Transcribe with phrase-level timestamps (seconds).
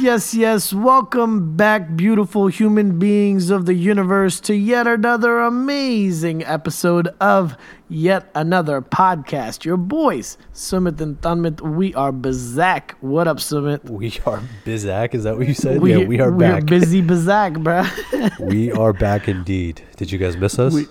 [0.00, 0.72] yes, yes.
[0.72, 7.56] Welcome back, beautiful human beings of the universe, to yet another amazing episode of
[7.88, 9.64] yet another podcast.
[9.64, 12.92] Your boys, Sumit and Tanmit, we are Bazak.
[13.00, 13.84] What up, Sumit?
[13.88, 15.14] We are Bizak.
[15.14, 15.74] Is that what you said?
[15.86, 16.66] yeah, we are we're back.
[16.66, 18.38] busy Bazak, bruh.
[18.50, 19.82] we are back indeed.
[19.96, 20.72] Did you guys miss us?
[20.72, 20.86] We-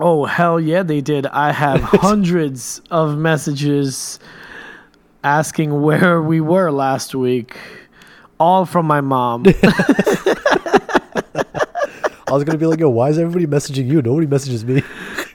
[0.00, 1.26] oh, hell yeah, they did.
[1.26, 4.18] I have hundreds of messages
[5.24, 7.56] asking where we were last week,
[8.38, 9.44] all from my mom.
[12.28, 14.02] I was gonna be like, yo, why is everybody messaging you?
[14.02, 14.82] Nobody messages me.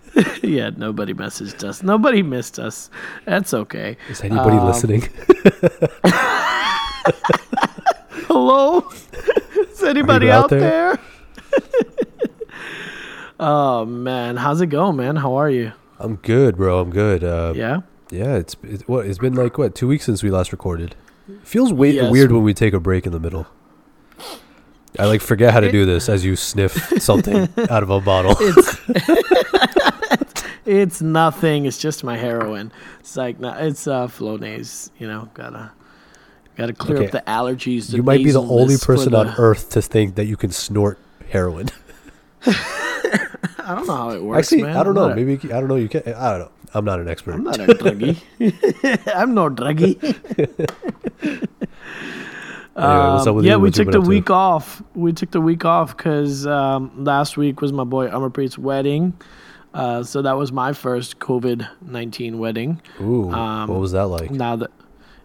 [0.44, 1.82] yeah, nobody messaged us.
[1.84, 2.90] Nobody missed us.
[3.26, 3.96] That's okay.
[4.10, 5.02] Is anybody Um, listening?
[8.28, 8.88] Hello?
[9.72, 11.00] Is anybody out out there?
[13.40, 15.16] oh man, how's it going, man?
[15.16, 15.72] How are you?
[16.00, 16.80] I'm good, bro.
[16.80, 17.24] I'm good.
[17.24, 17.82] Uh, Yeah.
[18.10, 18.36] yeah.
[18.36, 20.96] It's it, what it's been like what two weeks since we last recorded.
[21.44, 22.12] Feels wa- Yes.
[22.12, 23.48] weird when we take a break in the middle.
[25.00, 28.36] I like forget how to do this as you sniff something out of a bottle.
[28.40, 28.78] It's
[30.66, 31.66] it's nothing.
[31.66, 32.72] It's just my heroin.
[33.00, 34.90] It's like no, it's uh Flonase.
[35.00, 35.72] You know, gotta
[36.58, 37.06] gotta clear Okay.
[37.08, 37.90] up the allergies.
[37.92, 40.52] the you might be the only person the- on earth to think that you can
[40.52, 40.98] snort
[41.30, 41.70] heroin.
[43.68, 44.48] I don't know how it works.
[44.48, 44.78] Actually, man.
[44.78, 45.16] I don't I'm know.
[45.16, 45.76] Maybe I don't know.
[45.76, 46.02] You can.
[46.14, 46.52] I don't know.
[46.74, 47.34] I'm not an expert.
[47.34, 48.22] I'm not a druggie.
[49.16, 49.98] I'm no druggie.
[52.74, 53.60] Anyway, with yeah, you?
[53.60, 54.02] we took the to?
[54.02, 54.82] week off.
[54.96, 59.14] We took the week off because um, last week was my boy Amarpreet's wedding.
[59.74, 62.82] Uh, so that was my first COVID nineteen wedding.
[63.02, 64.32] Ooh, Um, what was that like?
[64.32, 64.72] Now that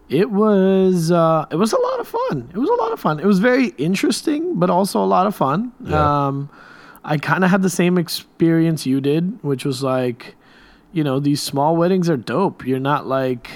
[0.09, 2.49] it was, uh, it was a lot of fun.
[2.53, 3.19] It was a lot of fun.
[3.19, 5.71] It was very interesting, but also a lot of fun.
[5.81, 6.27] Yeah.
[6.27, 6.49] Um,
[7.07, 10.35] I kind of had the same experience you did, which was like,
[10.91, 12.67] you know, these small weddings are dope.
[12.67, 13.49] You're not like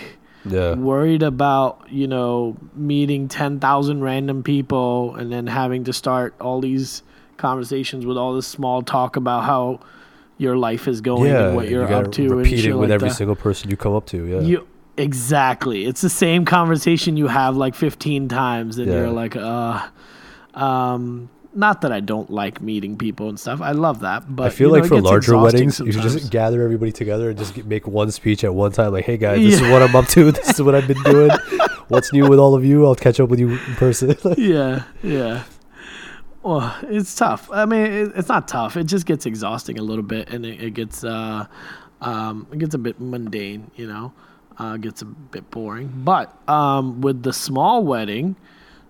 [0.45, 6.61] Yeah, worried about you know meeting 10,000 random people and then having to start all
[6.61, 7.03] these
[7.37, 9.79] conversations with all this small talk about how
[10.37, 11.47] your life is going yeah.
[11.47, 13.15] and what you're you up to and repeat it with like every that.
[13.15, 14.25] single person you come up to.
[14.25, 15.85] Yeah, You exactly.
[15.85, 18.97] It's the same conversation you have like 15 times and Yeah.
[18.99, 19.87] you're like uh
[20.55, 23.61] um not that I don't like meeting people and stuff.
[23.61, 26.31] I love that, but I feel you know, like for larger weddings, you should just
[26.31, 28.93] gather everybody together and just get, make one speech at one time.
[28.93, 29.67] Like, hey guys, this Yeah.
[29.67, 30.31] is what I'm up to.
[30.31, 31.31] This is what I've been doing.
[31.89, 32.85] What's new with all of you?
[32.85, 34.15] I'll catch up with you in person.
[34.37, 35.43] Yeah, yeah.
[36.43, 37.49] Well, it's tough.
[37.51, 38.75] I mean, it, it's not tough.
[38.77, 41.45] It just gets exhausting a little bit, and it, it gets uh,
[42.01, 43.69] um, it gets a bit mundane.
[43.75, 44.13] You know,
[44.57, 45.91] uh, gets a bit boring.
[46.03, 48.37] But um, with the small wedding,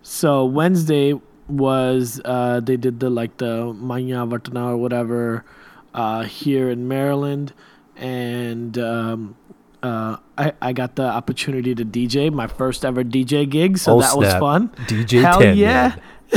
[0.02, 5.46] so Wednesday was uh, they did the like the Manya Vatana or whatever
[5.94, 7.54] uh, here in Maryland,
[7.96, 9.36] and um,
[9.84, 14.02] uh, I I got the opportunity to DJ my first ever DJ gig, so Oh,
[14.02, 14.70] that was fun.
[14.88, 15.96] DJ Hell Tan yeah.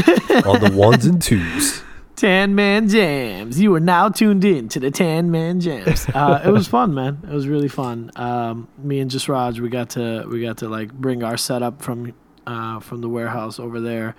[0.46, 1.82] On the ones and twos.
[2.16, 3.60] Tan Man Jams.
[3.60, 6.08] You are now tuned in to the Tan Man Jams.
[6.08, 7.18] Uh, it was fun, man.
[7.24, 8.12] It was really fun.
[8.14, 11.82] Um, me and Just Raj, we got to we got to like bring our setup
[11.82, 12.12] from
[12.46, 14.14] uh, from the warehouse over there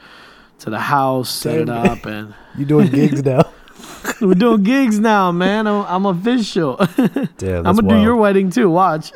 [0.60, 3.52] to the house, set it up, and You doing gigs now?
[4.22, 5.68] we're doing gigs now, man.
[5.68, 6.76] I'm, I'm official.
[7.38, 8.70] Damn, I'm gonna do your wedding too.
[8.70, 9.12] Watch.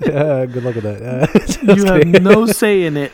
[0.00, 1.02] Yeah, good luck with that.
[1.02, 2.22] Uh, you have kidding.
[2.22, 3.12] no say in it.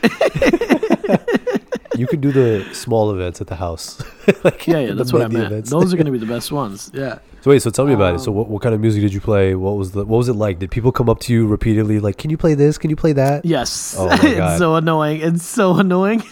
[1.97, 4.03] you can do the small events at the house.
[4.45, 5.47] like, yeah, yeah, that's what I meant.
[5.47, 5.71] events.
[5.71, 6.91] Those are gonna be the best ones.
[6.93, 7.19] Yeah.
[7.41, 8.19] So wait, so tell me about it.
[8.21, 9.55] So Um, what, what kind of music did you play?
[9.55, 10.59] What was the what was it like?
[10.59, 12.79] Did people come up to you repeatedly like, "Can you play this?
[12.79, 13.95] Can you play that?" Yes.
[13.99, 14.25] Oh my God.
[14.27, 15.21] it's so annoying.
[15.21, 16.23] It's so annoying.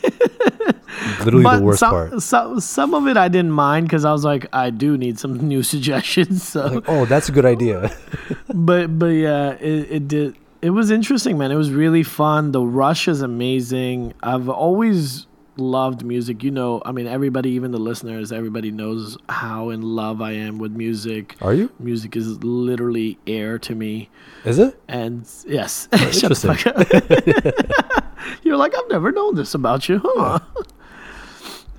[1.21, 2.23] Literally but the worst some, part.
[2.23, 5.35] Some, some of it I didn't mind because I was like, I do need some
[5.49, 6.47] new suggestions.
[6.47, 7.97] So, Like, oh, that's a good idea.
[8.55, 10.37] but but yeah, it, it did.
[10.61, 11.51] It was interesting, man.
[11.51, 12.53] It was really fun.
[12.53, 14.15] The rush is amazing.
[14.23, 15.27] I've always
[15.57, 16.43] loved music.
[16.43, 20.59] You know, I mean, everybody, even the listeners, everybody knows how in love I am
[20.59, 21.37] with music.
[21.41, 21.71] Are you?
[21.79, 24.09] Music is literally air to me.
[24.45, 24.81] Is it?
[24.89, 28.05] And yes, Oh, shut the fuck up.
[28.43, 30.39] You're like, I've never known this about you, huh?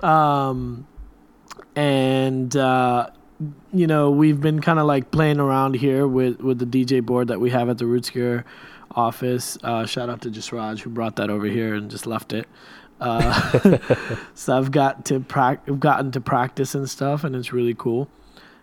[0.04, 0.86] Um,
[1.74, 3.10] and uh,
[3.72, 7.28] you know, we've been kind of like playing around here with with the DJ board
[7.28, 8.44] that we have at the Roots Gear
[8.92, 9.58] office.
[9.62, 12.46] Uh, shout out to Just Raj who brought that over here and just left it.
[13.00, 13.78] Uh,
[14.34, 18.08] so I've got to prac- I've gotten to practice and stuff, and it's really cool.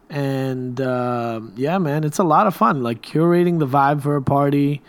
[0.09, 2.83] And um yeah, man, it's a lot of fun.
[2.83, 4.81] Like curating the vibe for a party.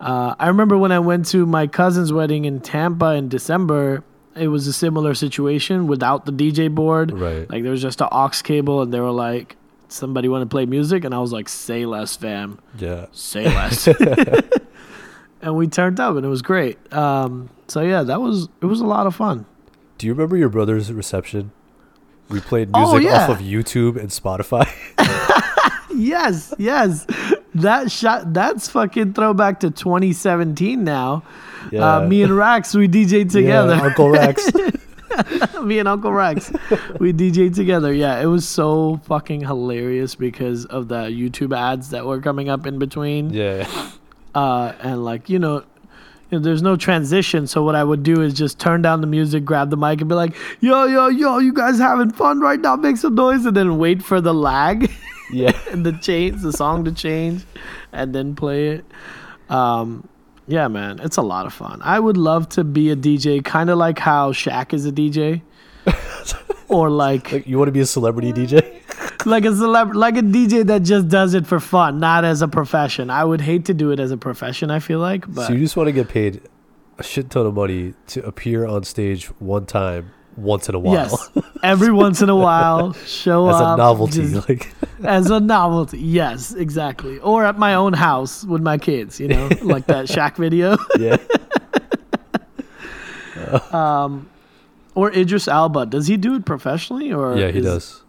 [0.00, 4.04] Uh, I remember when I went to my cousin's wedding in Tampa in December.
[4.38, 7.12] It was a similar situation without the DJ board.
[7.12, 7.48] Right.
[7.50, 9.56] Like there was just an aux cable, and they were like,
[9.88, 12.58] "Somebody want to play music?" And I was like, "Say less, fam.
[12.78, 13.06] Yeah.
[13.12, 13.86] Say less."
[15.42, 16.78] and we turned up, and it was great.
[16.92, 19.46] Um, so yeah, that was it was a lot of fun.
[19.98, 21.50] Do you remember your brother's reception?
[22.28, 24.68] We played Oh, music off of YouTube and Spotify.
[25.90, 27.06] Yes, yes,
[27.56, 28.32] that shot.
[28.32, 30.84] That's fucking throwback to 2017.
[30.84, 31.24] Now,
[31.78, 33.74] uh, me and Rax we DJ'd together.
[33.74, 34.50] Yeah, Uncle Rex.
[35.62, 36.52] me and Uncle Rex,
[37.00, 37.92] we DJ'd together.
[37.92, 42.66] Yeah, it was so fucking hilarious because of the YouTube ads that were coming up
[42.66, 43.30] in between.
[43.30, 43.68] yeah.
[44.34, 45.64] uh, and like you know,
[46.30, 47.46] you know, there's no transition.
[47.46, 50.08] So what I would do is just turn down the music, grab the mic, and
[50.08, 52.76] be like, "Yo, yo, yo, you guys having fun right now?
[52.76, 54.90] Make some noise!" And then wait for the lag
[55.32, 55.58] Yeah.
[55.70, 57.44] and the change, the song to change,
[57.92, 58.84] and then play it.
[59.48, 60.06] Um,
[60.48, 61.80] yeah, man, it's a lot of fun.
[61.82, 65.42] I would love to be a DJ, kind of like how Shaq is a DJ,
[66.68, 68.82] or like Like, you want to be a celebrity DJ?
[69.26, 72.48] like a celeb, like a DJ that just does it for fun, not as a
[72.48, 73.10] profession.
[73.10, 74.70] I would hate to do it as a profession.
[74.70, 76.40] I feel like, but so you just want to get paid
[76.98, 80.94] a shit ton of money to appear on stage one time, once in a while,
[80.94, 81.30] Yes,
[81.62, 84.30] every once in a while, show as up as a novelty.
[84.30, 84.72] just Like,
[85.04, 85.98] as a novelty.
[85.98, 87.18] Yes, exactly.
[87.18, 89.18] Or at my own house with my kids.
[89.20, 90.76] You know, like that Shaq video.
[90.98, 91.16] yeah.
[93.72, 94.28] Um,
[94.94, 95.86] or Idris Elba.
[95.86, 97.36] Does he do it professionally or?
[97.36, 98.02] Yeah, he is- does.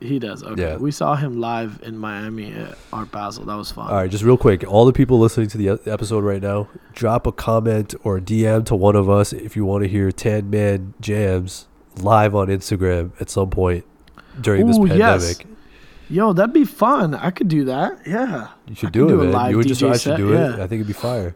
[0.00, 0.42] He does.
[0.42, 0.76] Okay, Yeah.
[0.76, 3.46] we saw him live in Miami at Art Basel.
[3.46, 3.88] That was fun.
[3.88, 7.26] All right, just real quick, all the people listening to the episode right now, drop
[7.26, 10.50] a comment or a DM to one of us if you want to hear Tan
[10.50, 11.68] Man Jams
[11.98, 13.84] live on Instagram at some point
[14.40, 14.98] during this pandemic.
[14.98, 15.42] yes.
[16.10, 17.14] Yo, that'd be fun.
[17.14, 17.98] I could do that.
[18.06, 18.48] Yeah.
[18.68, 19.32] You should do it, do man.
[19.32, 20.36] live You just DJ I should set, do it.
[20.38, 20.52] yeah.
[20.54, 21.34] I think it'd be fire.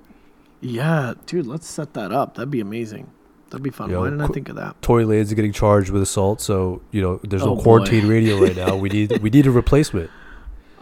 [0.60, 2.34] Yeah, dude, let's set that up.
[2.34, 3.10] That'd be amazing.
[3.50, 3.90] That'd be fun.
[3.92, 4.80] Why didn't I think of that?
[4.82, 7.62] Tory Lanez is getting charged with assault, so you know there's no Oh, boy.
[7.62, 8.76] quarantine radio right now.
[8.76, 10.10] We need we need a replacement.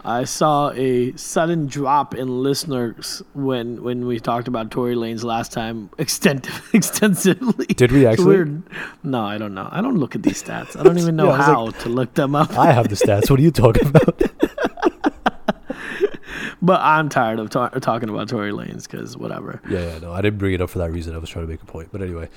[0.07, 5.51] I saw a sudden drop in listeners when when we talked about Tory Lanez last
[5.51, 7.65] time extensively.
[7.67, 8.25] Did we actually?
[8.25, 8.63] weird.
[9.03, 9.67] No, I don't know.
[9.69, 10.79] I don't look at these stats.
[10.79, 12.57] I don't even know Yeah, how to look them up.
[12.57, 13.29] I have the stats.
[13.29, 14.21] What are you talking about?
[16.61, 19.61] but I'm tired of ta- talking about Tory Lanez because whatever.
[19.69, 21.15] yeah, yeah, no, I didn't bring it up for that reason.
[21.15, 22.29] I was trying to make a point, but anyway.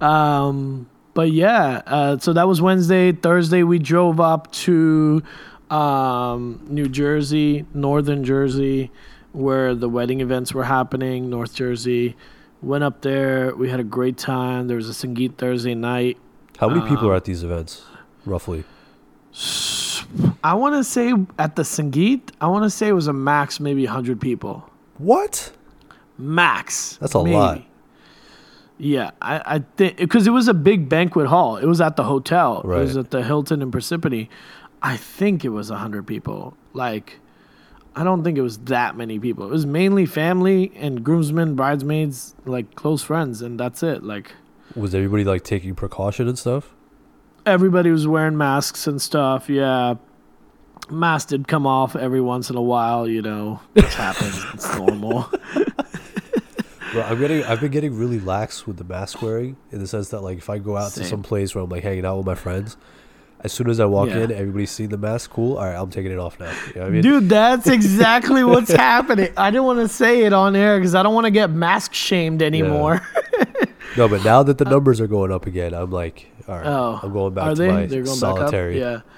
[0.00, 3.12] um, but yeah, uh, so that was Wednesday.
[3.12, 5.22] Thursday, we drove up to
[5.70, 8.90] um, New Jersey, Northern Jersey,
[9.32, 11.28] where the wedding events were happening.
[11.30, 12.16] North Jersey.
[12.60, 13.54] Went up there.
[13.54, 14.66] We had a great time.
[14.66, 16.18] There was a Sangeet Thursday night.
[16.58, 17.82] How many people Um, are at these events,
[18.26, 18.64] roughly?
[20.42, 23.60] I want to say at the Sangeet, I want to say it was a max
[23.60, 24.68] maybe 100 people.
[24.96, 25.52] What?
[26.16, 26.96] Max.
[27.00, 27.62] That's a lot.
[28.78, 31.56] Yeah, I, I think because it was a big banquet hall.
[31.56, 32.60] It was at the hotel.
[32.60, 34.28] It was at the Hilton in Parsippany.
[34.80, 36.56] I think it was hundred people.
[36.72, 37.18] Like,
[37.96, 39.46] I don't think it was that many people.
[39.46, 44.04] It was mainly family and groomsmen, bridesmaids, like close friends, and that's it.
[44.04, 44.32] Like
[44.76, 46.74] Was everybody like taking precaution and stuff?
[47.46, 49.48] everybody was wearing masks and stuff.
[49.48, 49.94] Yeah,
[50.90, 53.08] masks did come off every once in a while.
[53.08, 54.44] You know, which happens.
[54.54, 55.28] It's normal.
[56.92, 60.08] Bro, I'm getting I've been getting really lax with the mask wearing in the sense
[60.10, 62.26] that like if I go out to some place where I'm like hanging out with
[62.26, 62.76] my friends,
[63.40, 64.20] as soon as I walk Yeah.
[64.24, 65.30] in, everybody's seeing the mask.
[65.30, 65.58] Cool.
[65.58, 66.50] All right, I'm taking it off now.
[66.68, 67.02] You know what I mean?
[67.02, 69.32] Dude, that's exactly what's happening.
[69.36, 71.94] I didn't want to say it on air because I don't want to get mask
[71.94, 73.00] shamed anymore.
[73.96, 76.66] No, but now that the uh, numbers are going up again, I'm like, all right,
[76.66, 77.68] Oh, I'm going back are to they?
[77.68, 78.78] my going solitary.
[78.78, 79.02] back up.
[79.06, 79.12] Yeah.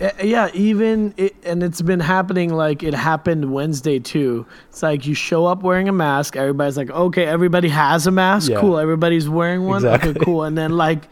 [0.00, 4.46] Eh, Yeah, even it, and it's been happening like it happened Wednesday too.
[4.70, 8.50] It's like you show up wearing a mask, everybody's like, "Okay, everybody has a mask.
[8.50, 8.60] Yeah.
[8.60, 9.76] Cool, everybody's wearing one.
[9.84, 10.10] Exactly.
[10.10, 11.08] Okay, cool." And then like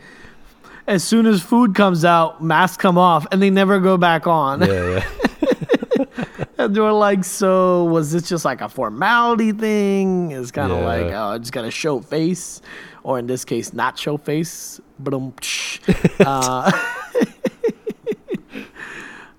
[0.89, 4.61] as soon as food comes out, masks come off and they never go back on.
[4.62, 5.05] Yeah, yeah.
[6.59, 10.31] And they're like, so was this just like a formality thing?
[10.31, 10.85] It's kind of Yeah.
[10.87, 12.61] like, oh, I just got to show face,
[13.03, 14.81] or in this case, not show face.
[15.01, 15.35] But um,
[16.21, 16.71] uh,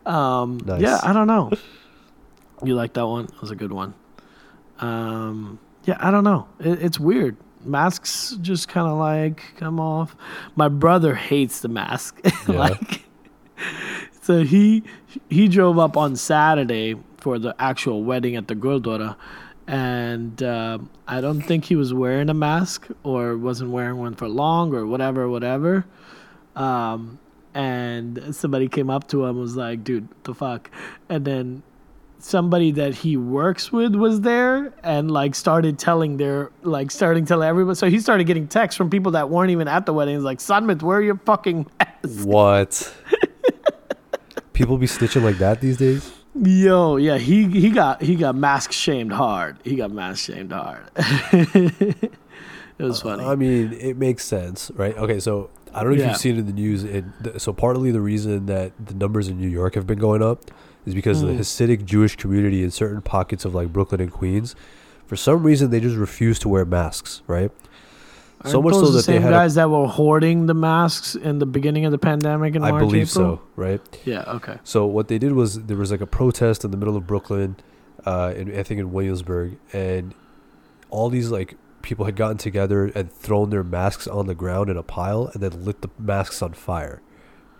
[0.06, 0.82] um, Nice.
[0.82, 1.52] yeah, I don't know.
[2.64, 3.26] You like that one?
[3.26, 3.94] That was a good one.
[4.80, 6.48] Um, yeah, I don't know.
[6.60, 7.36] It, it's weird.
[7.66, 10.16] Masks just kind of like come off.
[10.56, 12.22] My brother hates the mask.
[12.48, 12.58] Yeah.
[12.58, 13.06] like,
[14.22, 14.84] so he
[15.30, 19.18] he drove up on Saturday for the actual wedding at the Gurdwara,
[19.68, 24.30] and um I don't think he was wearing a mask or wasn't wearing one for
[24.30, 25.86] long or whatever, whatever.
[26.56, 27.20] Um,
[27.54, 30.70] and somebody came up to him and was like, "Dude, the fuck,"
[31.10, 31.64] and then
[32.20, 37.50] somebody that he works with was there and like started telling their like starting telling
[37.50, 40.24] everybody so he started getting texts from people that weren't even at the wedding He's
[40.24, 42.96] like Sanmit where are your fucking masks What?
[44.54, 46.14] People be snitching like that these days?
[46.36, 49.58] Yo, yeah, he he got he got mask shamed hard.
[49.64, 50.84] He got mask shamed hard.
[50.96, 52.10] it
[52.80, 53.24] was uh, funny.
[53.24, 54.98] I mean, it makes sense, right?
[54.98, 56.08] Okay, so I don't know if Yeah.
[56.10, 56.84] you've seen it in the news.
[56.84, 57.03] Th-
[57.38, 60.51] so partly the reason that the numbers in New York have been going up
[60.86, 61.38] is because of Mm.
[61.38, 64.56] the Hasidic Jewish community in certain pockets of like Brooklyn and Queens.
[65.08, 67.51] For some reason, they just refuse to wear masks, right?
[68.46, 70.48] so Aren't much those so the that they same had a- guys that were hoarding
[70.48, 73.38] the masks in the beginning of the pandemic in I March, believe April?
[73.38, 73.80] so, right?
[74.03, 74.24] Yeah.
[74.27, 74.58] Okay.
[74.65, 77.56] So what they did was there was like a protest in the middle of Brooklyn,
[78.06, 80.13] uh, in, I think in Williamsburg, and
[80.89, 84.78] all these like people had gotten together and thrown their masks on the ground in
[84.78, 87.02] a pile and then lit the masks on fire,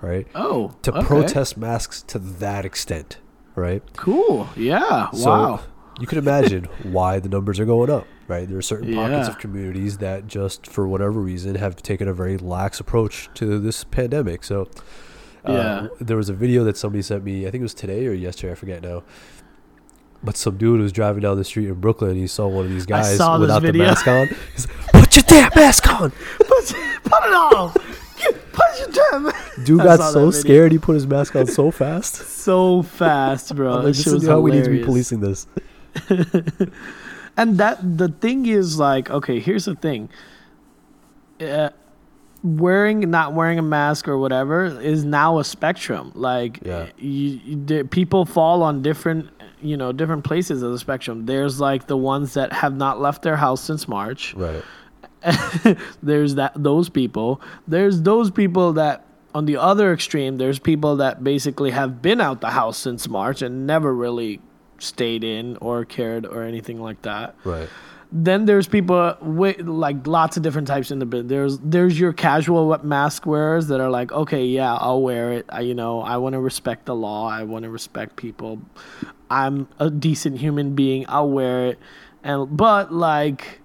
[0.02, 0.26] right?
[0.34, 1.06] Oh, To okay.
[1.06, 3.20] protest masks to that extent,
[3.56, 3.84] right?
[3.96, 4.50] Cool.
[4.56, 5.12] Yeah.
[5.12, 5.60] So wow.
[6.00, 8.48] you can imagine why the numbers are going up, right?
[8.50, 12.38] There are certain pockets of communities that just for whatever reason have taken a very
[12.38, 14.44] lax approach to this pandemic.
[14.44, 14.70] So
[15.46, 15.88] uh, Yeah.
[16.00, 18.54] there was a video that somebody sent me, I think it was today or yesterday,
[18.54, 19.04] I forget now.
[20.24, 22.12] But some dude was driving down the street in Brooklyn.
[22.12, 24.30] And he saw one of these guys without the mask on.
[24.56, 26.48] He's like, "Put your damn mask on!" put,
[27.04, 27.74] put it on.
[28.54, 29.32] Put your damn.
[29.66, 32.16] Dude got so scared he put his mask on so fast.
[32.44, 33.76] So fast, bro.
[33.78, 35.48] Like, this is how we need to be policing this.
[37.36, 40.10] And that the thing is like, okay, here's the thing.
[41.42, 41.70] Uh,
[42.44, 46.12] wearing not wearing a mask or whatever is now a spectrum.
[46.14, 46.88] Like Yeah.
[46.98, 49.30] you, you people fall on different
[49.64, 51.26] you know different places of the spectrum.
[51.26, 54.34] There's like the ones that have not left their house since March.
[54.36, 54.64] Right.
[56.04, 57.42] there's that those people.
[57.68, 62.42] There's those people that on the other extreme, there's people that basically have been out
[62.42, 64.40] the house since March and never really
[64.80, 67.36] stayed in or cared or anything like that.
[67.44, 67.70] Right.
[68.16, 71.28] Then there's people wi- like lots of different types in the bit.
[71.28, 75.48] There's there's your casual mask wearers that are like, okay, yeah, I'll wear it.
[75.50, 77.28] I, you know, I want to respect the law.
[77.28, 78.62] I want to respect people.
[79.32, 81.06] I'm a decent human being.
[81.10, 81.80] I'll wear it.
[82.24, 83.62] And but like,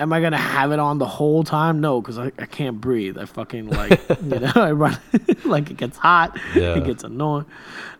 [0.00, 1.82] am I gonna have it on the whole time?
[1.82, 3.18] No, because I, I can't breathe.
[3.18, 4.98] I fucking like you know I run
[5.44, 6.38] like it gets hot.
[6.54, 6.78] Yeah.
[6.78, 7.44] It gets annoying.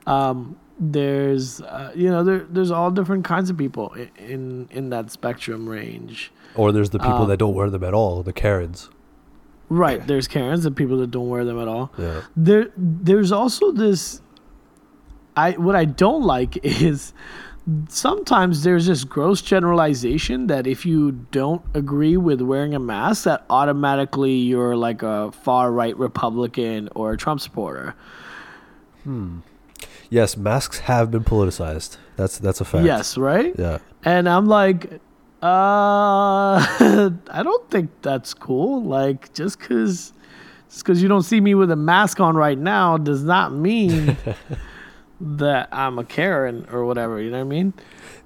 [0.06, 5.10] Um, there's uh, you know there there's all different kinds of people in in that
[5.10, 6.32] spectrum range.
[6.56, 8.90] Or there's the people Um, that don't wear them at all, the Karens.
[9.68, 10.06] Right.
[10.06, 11.90] There's Karens, the people that don't wear them at all.
[11.98, 12.20] Yeah.
[12.36, 14.20] There there's also this
[15.36, 17.12] I what I don't like is
[17.88, 23.44] sometimes there's this gross generalization that if you don't agree with wearing a mask that
[23.48, 27.94] automatically you're like a far right Republican or a Trump supporter.
[30.10, 31.96] Yes, masks have been politicized.
[32.16, 32.84] That's that's a fact.
[32.84, 33.54] Yes, right?
[33.58, 33.78] Yeah.
[34.04, 35.00] And I'm like,
[35.42, 35.46] uh,
[37.30, 38.82] I don't think that's cool.
[38.82, 40.12] Like, just because
[40.70, 44.16] just cause you don't see me with a mask on right now does not mean
[45.20, 47.20] that I'm a Karen or whatever.
[47.20, 47.72] You know what I mean?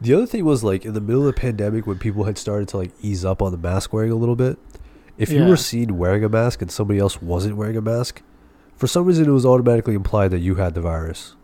[0.00, 2.68] The other thing was like in the middle of the pandemic when people had started
[2.68, 4.58] to like ease up on the mask wearing a little bit.
[5.16, 5.48] If you Yeah.
[5.48, 8.22] were seen wearing a mask and somebody else wasn't wearing a mask,
[8.76, 11.34] for some reason it was automatically implied that you had the virus.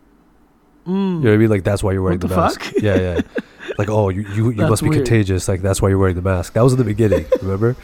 [0.85, 1.17] Mm.
[1.17, 1.49] You know what I mean?
[1.49, 2.61] Like that's why you're wearing the, the mask.
[2.61, 2.73] fuck?
[2.81, 3.21] Yeah, yeah.
[3.77, 5.05] Like oh, you you, you must be weird.
[5.05, 5.47] contagious.
[5.47, 6.53] Like that's why you're wearing the mask.
[6.53, 7.75] That was in the beginning, remember?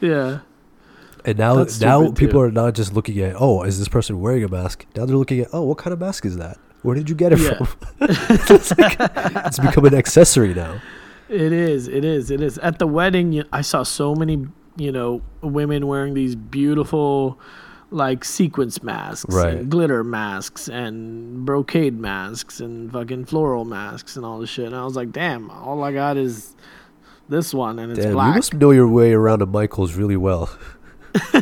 [0.00, 0.40] Yeah.
[1.24, 2.40] And now That's now people too.
[2.40, 4.86] are not just looking at oh, is this person wearing a mask?
[4.94, 6.58] Now they're looking at oh, what kind of mask is that?
[6.82, 7.54] Where did you get it Yeah.
[7.54, 7.68] from?
[8.00, 10.80] it's, like, it's become an accessory now.
[11.28, 11.88] It is.
[11.88, 12.30] It is.
[12.30, 12.58] It is.
[12.58, 17.38] At the wedding, I saw so many, you know, women wearing these beautiful,
[17.92, 19.54] like sequence masks, Right.
[19.54, 24.66] and glitter masks, and brocade masks, and fucking floral masks, and all this shit.
[24.66, 26.54] And I was like, damn, all I got is
[27.28, 30.50] this one, and it's Damn, you must know your way around a Michaels really well.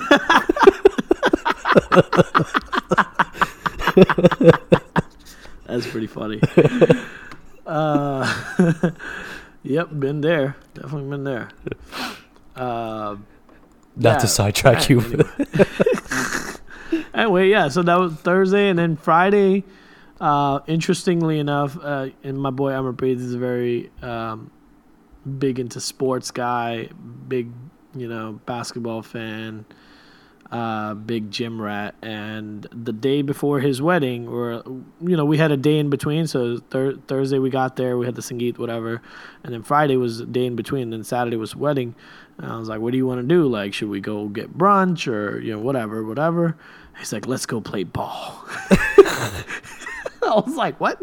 [5.66, 6.40] That's pretty funny.
[7.66, 8.34] uh,
[9.62, 10.56] yep, been there.
[10.74, 11.48] Definitely been there.
[12.56, 13.16] Uh,
[14.00, 15.00] Not Yeah, to sidetrack you.
[17.14, 17.48] anyway.
[17.48, 17.68] yeah.
[17.68, 19.64] So that was Thursday, and then Friday.
[20.20, 24.50] Uh, interestingly enough, uh, and my boy Amarpreet is a very um,
[25.38, 26.88] big into sports guy,
[27.28, 27.50] big
[27.94, 29.64] you know basketball fan,
[30.50, 31.94] uh, big gym rat.
[32.02, 34.62] And the day before his wedding, or
[35.00, 36.26] you know, we had a day in between.
[36.26, 39.00] So thir- Thursday we got there, we had the sangeet, whatever,
[39.42, 40.82] and then Friday was a day in between.
[40.84, 41.94] And then Saturday was wedding.
[42.42, 43.46] And I was like, "What do you want to do?
[43.46, 46.56] Like, should we go get brunch or you know whatever, whatever?"
[46.98, 48.44] He's like, "Let's go play ball."
[50.22, 50.98] I was like, "What?"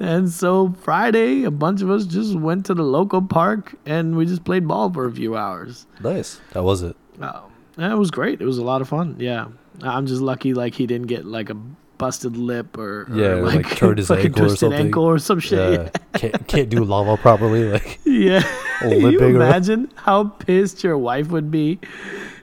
[0.00, 4.26] And so Friday, a bunch of us just went to the local park and we
[4.26, 5.86] just played ball for a few hours.
[6.00, 6.40] nice.
[6.54, 6.96] How was it?
[7.20, 7.42] Uh,
[7.76, 8.40] yeah, it was great.
[8.40, 9.16] It was a lot of fun.
[9.18, 9.48] Yeah,
[9.82, 11.56] I'm just lucky like he didn't get like a
[11.98, 14.80] busted lip or, or Yeah, or, like, turned his ankle or something.
[14.86, 15.80] ankle or some shit.
[15.80, 15.88] Yeah.
[16.14, 17.64] can't can't do lava properly.
[17.64, 18.42] Like Yeah.
[18.80, 21.80] Can you imagine how pissed your wife would be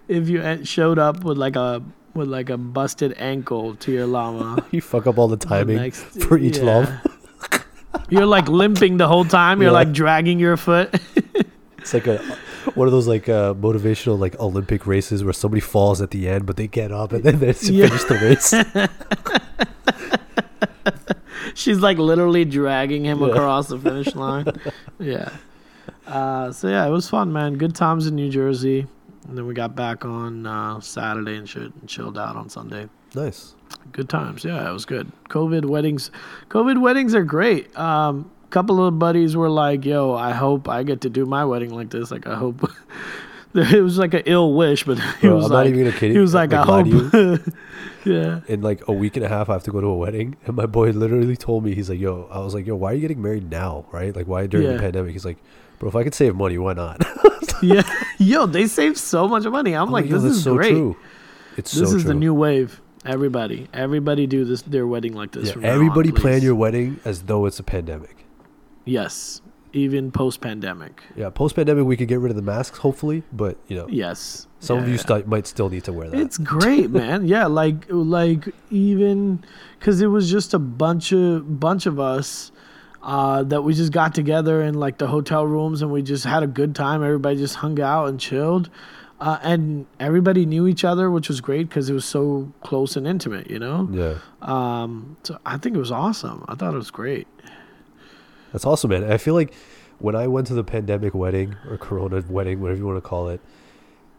[0.07, 1.81] if you showed up with like a
[2.13, 4.63] with like a busted ankle to your llama?
[4.71, 6.63] you fuck up all the the timing next- for each yeah.
[6.63, 7.01] llama.
[8.09, 9.61] You're like limping the whole time.
[9.61, 9.79] You're Yeah.
[9.81, 10.93] like dragging your foot.
[11.79, 12.19] It's like a
[12.75, 16.45] one of those like uh, motivational like Olympic races where somebody falls at the end,
[16.45, 17.87] but they get up and then they Yeah.
[17.87, 18.53] finish the race.
[21.53, 23.27] She's like literally dragging him Yeah.
[23.27, 24.45] across the finish line.
[24.99, 25.29] yeah.
[26.05, 27.55] Uh, so yeah, it was fun, man.
[27.55, 28.85] Good times in New Jersey.
[29.27, 32.87] And then we got back on uh, Saturday and shit and chilled out on Sunday.
[33.15, 33.53] nice.
[33.91, 34.43] Good times.
[34.45, 35.11] Yeah, it was good.
[35.29, 36.11] COVID weddings.
[36.49, 37.75] COVID weddings are great.
[37.77, 41.73] Um, couple of buddies were like, "Yo, I hope I get to do my wedding
[41.73, 42.11] like this.
[42.11, 42.69] Like, I hope."
[43.53, 45.97] it was like an ill wish, but he Bro, was I'm like, not even gonna
[45.97, 46.13] kid you.
[46.13, 47.41] he was like, "I lie to hope."
[48.05, 48.39] yeah.
[48.47, 50.55] In like a week and a half, I have to go to a wedding, and
[50.55, 53.01] my boy literally told me, he's like, "Yo," I was like, "Yo, why are you
[53.01, 53.85] getting married now?
[53.91, 54.15] Right?
[54.15, 54.73] Like, why during Yeah.
[54.73, 55.37] the pandemic?" He's like,
[55.79, 57.01] "Bro, if I could save money, why not?"
[57.61, 57.83] yeah.
[58.17, 59.73] Yo, they save so much money.
[59.75, 60.71] I'm, I'm like, "Yo, this is so great.
[60.71, 60.97] true.
[61.57, 62.09] It's This so is true.
[62.13, 62.81] the new wave.
[63.05, 65.49] Everybody, everybody do this their wedding like this.
[65.49, 68.24] Yeah, now on, everybody plan your wedding as though it's a pandemic.
[68.85, 69.41] Yes,
[69.73, 71.01] even post pandemic.
[71.17, 74.47] Yeah, post pandemic, we could get rid of the masks, hopefully, but you know, Yes,
[74.59, 74.93] some of Yeah.
[74.93, 76.19] you st- might still need to wear that.
[76.19, 77.25] It's great, man.
[77.35, 79.43] Yeah, like like even
[79.79, 82.51] because it was just a bunch of bunch of us
[83.03, 86.41] uh, that we just got together in like the hotel rooms and we just had
[86.41, 87.03] a good time.
[87.03, 88.69] Everybody just hung out and chilled,
[89.19, 93.05] uh, and everybody knew each other, which was great because it was so close and
[93.05, 93.49] intimate.
[93.51, 96.45] You know, yeah, um, so I think it was awesome.
[96.47, 97.27] I thought it was great.
[98.51, 99.03] That's awesome, man.
[99.11, 99.53] I feel like
[99.99, 103.29] when I went to the pandemic wedding or Corona wedding, whatever you want to call
[103.29, 103.41] it,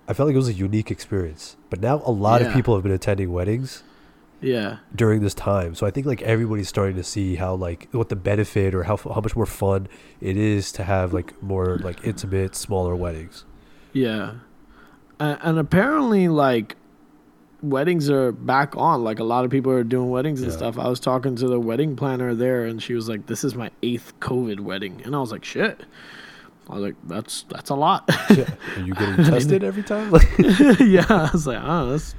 [0.09, 1.57] I felt like it was a unique experience.
[1.71, 3.83] But now a lot of people have been attending weddings
[4.41, 8.09] Yeah, during this time, so I think like everybody's starting to see how like what
[8.11, 9.89] the benefit or how how much more fun
[10.21, 13.45] it is to have like more like intimate, smaller weddings.
[13.93, 14.35] yeah,
[15.19, 16.77] and apparently like
[17.63, 19.03] weddings are back on.
[19.05, 20.57] Like a lot of people are doing weddings and Yeah.
[20.57, 20.79] stuff.
[20.79, 23.71] I was talking to the wedding planner there, and she was like, "This is my
[23.83, 25.85] eighth COVID wedding," and I was like, "Shit."
[26.69, 28.45] I was like, "That's that's a lot." yeah.
[28.77, 30.13] Are you getting tested every time?
[30.81, 32.15] Yeah, I was like, "Oh, that's."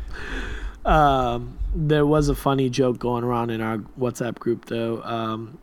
[0.85, 5.01] Um, there was a funny joke going around in our WhatsApp group though.
[5.03, 5.57] Um,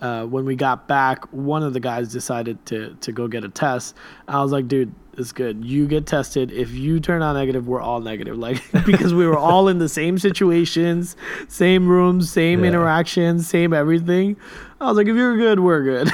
[0.00, 3.48] uh, when we got back, one of the guys decided to to go get a
[3.48, 3.94] test.
[4.28, 5.64] I was like, dude, it's good.
[5.64, 6.50] You get tested.
[6.52, 8.36] If you turn out negative, we're all negative.
[8.46, 11.16] Like because we were all in the same situations,
[11.48, 12.68] same rooms, same Yeah.
[12.68, 14.36] interactions, same everything.
[14.80, 16.08] I was like, if you're good, we're good.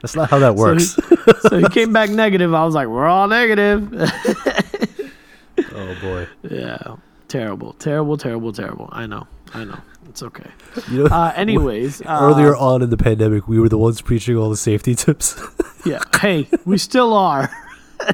[0.00, 0.94] that's not how that So works.
[0.94, 2.54] he, so he came back negative.
[2.54, 3.92] I was like, we're all negative.
[5.74, 6.26] oh boy.
[6.48, 6.96] yeah,
[7.28, 8.88] terrible, terrible, terrible, terrible.
[8.92, 9.78] I know, I know.
[10.10, 10.50] It's okay.
[10.90, 14.36] You know, Uh, anyways, uh, earlier on in the pandemic, we were the ones preaching
[14.36, 15.40] all the safety tips.
[15.86, 16.00] Yeah.
[16.20, 17.50] Hey, we still are.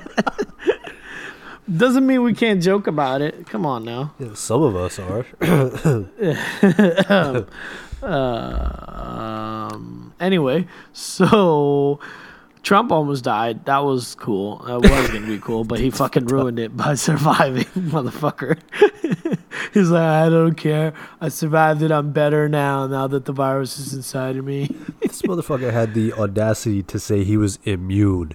[1.76, 3.44] Doesn't mean we can't joke about it.
[3.48, 4.14] Come on now.
[4.20, 5.26] Yeah, some of us are.
[8.86, 11.98] Um, anyway, so
[12.62, 13.64] Trump almost died.
[13.64, 14.58] That was cool.
[14.66, 18.58] That was gonna be cool, but he fucking ruined it by surviving, motherfucker.
[19.72, 20.92] He's like, I don't care.
[21.20, 21.90] I survived it.
[21.90, 22.86] I'm better now.
[22.86, 24.66] Now that the virus is inside of me.
[25.00, 28.32] this motherfucker had the audacity to say he was immune.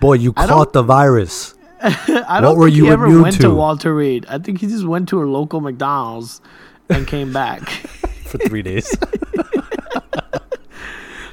[0.00, 1.54] Boy, you I caught the virus.
[1.80, 3.42] I don't What were think you he ever immune went to?
[3.42, 3.50] to?
[3.54, 4.26] Walter Reed.
[4.28, 6.40] I think he just went to a local McDonald's
[6.88, 7.68] and came back.
[8.28, 8.96] for three days.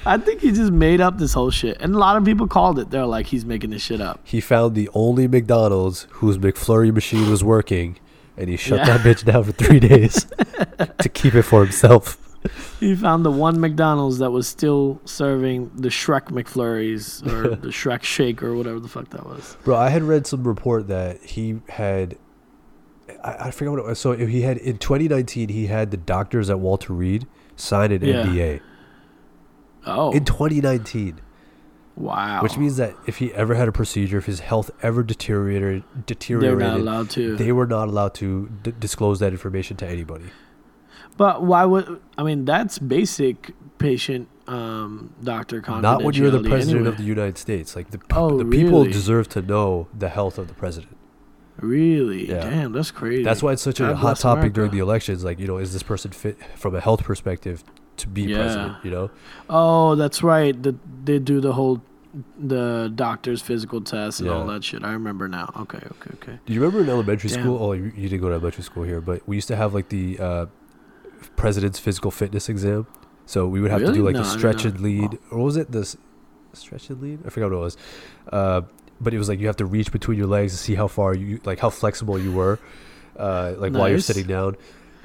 [0.08, 2.78] I think he just made up this whole shit, and a lot of people called
[2.78, 2.92] it.
[2.92, 4.20] They're like, he's making this shit up.
[4.24, 7.98] he found the only McDonald's whose McFlurry machine was working,
[8.38, 8.98] and he shut Yeah.
[8.98, 10.26] that bitch down for three days
[11.00, 12.18] to keep it for himself.
[12.80, 18.04] He found the one McDonald's that was still serving the Shrek McFlurries or the Shrek
[18.04, 19.58] Shake or whatever the fuck that was.
[19.64, 22.18] Bro, I had read some report that he had.
[23.24, 24.00] I, I forget what it was.
[24.00, 28.26] So he had in 2019, he had the doctors at Walter Reed sign an Yeah.
[28.26, 28.62] NDA
[29.88, 31.22] Oh, in 2019.
[31.96, 32.42] Wow.
[32.42, 36.60] Which means that if he ever had a procedure, if his health ever deteriorated, deteriorated,
[36.60, 37.36] not allowed to.
[37.36, 40.26] they were not allowed to d- disclose that information to anybody.
[41.18, 42.46] but why would I mean?
[42.46, 45.82] That's basic patient um, doctor confidentiality.
[45.82, 46.90] Not when you're the president anyway.
[46.90, 47.76] of the United States.
[47.76, 48.92] Like the Oh, the people really?
[48.92, 50.96] deserve to know the health of the president.
[51.58, 52.28] Really?
[52.30, 52.42] Yeah.
[52.50, 53.24] Damn, that's crazy.
[53.24, 55.24] That's why it's such a hot topic during the elections.
[55.24, 57.64] Like you know, is this person fit from a health perspective
[57.98, 58.38] to be Yeah.
[58.38, 58.76] president?
[58.84, 59.12] You know,
[59.50, 60.62] Oh, that's right.
[60.62, 61.82] The, they do the whole
[62.40, 64.84] the doctor's physical test and all that shit.
[64.86, 65.52] I remember now.
[65.58, 66.40] Okay, okay, okay.
[66.46, 67.42] Do you remember in elementary Damn.
[67.42, 67.62] school?
[67.62, 69.90] Oh, you, you didn't go to elementary school here, but we used to have like
[69.90, 70.46] the uh,
[71.36, 72.88] president's physical fitness exam.
[73.26, 75.72] So we would have to do like No, the stretch and lead, or was it?
[75.72, 75.98] This
[76.54, 77.20] stretch and lead?
[77.26, 77.78] I forgot what it was.
[78.32, 78.62] Uh,
[79.02, 81.14] but it was like you have to reach between your legs to see how far
[81.14, 82.60] you, like how flexible you were,
[83.18, 84.56] uh, like while you're sitting down.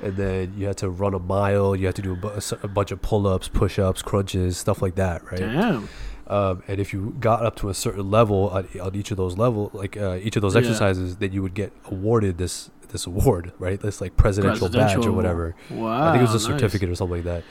[0.02, 1.76] And then you had to run a mile.
[1.76, 5.24] You had to do a, bu- a bunch of pull-ups, push-ups, crunches, stuff like that,
[5.30, 5.40] right?
[5.40, 5.88] Damn.
[6.26, 9.36] Um, and if you got up to a certain level on, on each of those
[9.36, 10.60] level, like uh, each of those Yeah.
[10.60, 13.80] exercises, then you would get awarded this this award, right?
[13.80, 15.54] This like presidential, badge or whatever.
[15.70, 16.08] Wow.
[16.08, 16.58] I think it was a nice.
[16.58, 17.44] certificate or something like that.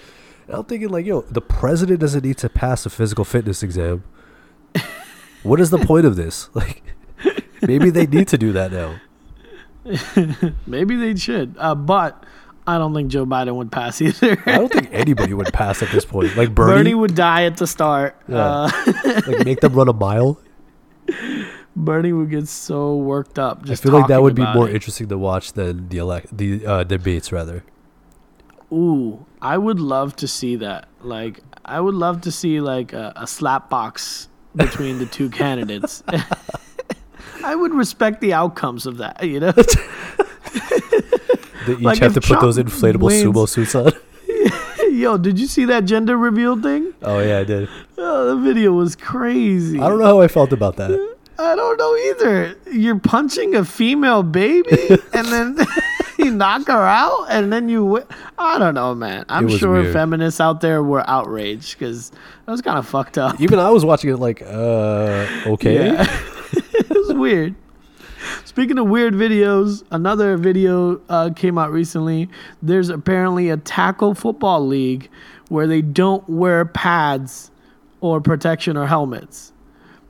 [0.48, 4.04] And I'm thinking like, yo, the president doesn't need to pass a physical fitness exam.
[5.44, 6.50] what is the point of this?
[6.56, 6.84] Like,
[7.62, 8.96] maybe they need to do that now.
[10.68, 12.26] Maybe they should, uh, but
[12.68, 14.42] I don't think Joe Biden would pass either.
[14.46, 16.36] I don't think anybody would pass at this point.
[16.36, 18.16] Like Bernie, Bernie, would die at the start.
[18.28, 18.38] Yeah.
[18.38, 18.72] Uh,
[19.28, 20.40] like make them run a mile.
[21.76, 23.64] Bernie would get so worked up.
[23.68, 24.76] I feel like that would be more it.
[24.76, 27.64] interesting to watch than the elect the uh, debates rather.
[28.72, 30.88] Ooh, I would love to see that.
[31.02, 36.04] Like, I would love to see like a, a slap box between the two candidates.
[37.44, 39.24] I would respect the outcomes of that.
[39.24, 39.52] You know,
[41.68, 43.92] They each Like, have to put those inflatable wins- sumo suits on.
[44.92, 46.94] yo, did you see that gender reveal thing?
[47.02, 47.70] Oh yeah, I did.
[47.98, 49.80] Oh, the video was crazy.
[49.80, 50.92] I don't know how I felt about that.
[51.38, 52.56] I don't know either.
[52.72, 55.58] You're punching a female baby and then
[56.18, 57.80] you knock her out and then you.
[57.80, 58.06] Wi-
[58.38, 59.26] I don't know, man.
[59.30, 59.94] I'm sure weird.
[59.94, 63.40] feminists out there were outraged because that was kind of fucked up.
[63.40, 65.92] Even I was watching it like, uh, okay.
[65.94, 66.20] Yeah.
[67.20, 67.56] Weird.
[68.44, 72.30] Speaking of weird videos, another video uh, came out recently.
[72.62, 75.10] There's apparently a tackle football league
[75.50, 77.52] where they don't wear pads
[78.02, 79.54] or protection or helmets.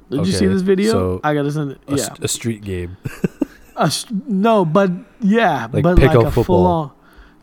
[0.09, 0.91] Did you see this video?
[0.91, 1.81] so I gotta send it.
[1.87, 2.97] A, Yeah, a street game.
[3.75, 3.89] A
[4.27, 4.91] no, but
[5.21, 6.43] yeah, Like but like a football.
[6.43, 6.91] full on.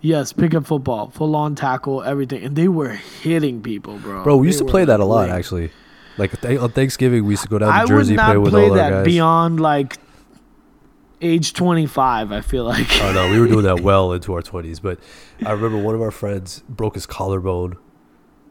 [0.02, 4.22] Yes, pickup football, full on tackle, everything, and they were hitting people, bro.
[4.22, 5.70] Bro, we They used to play that a lot actually.
[6.18, 8.64] Like th- on Thanksgiving, we used to go down to I Jersey play with play
[8.64, 9.04] all our that guys.
[9.04, 9.96] beyond like
[11.22, 14.80] age 25 i feel like Oh no, we were doing that well into our twenties.
[14.80, 14.98] But
[15.44, 17.76] I remember one of our friends broke his collarbone.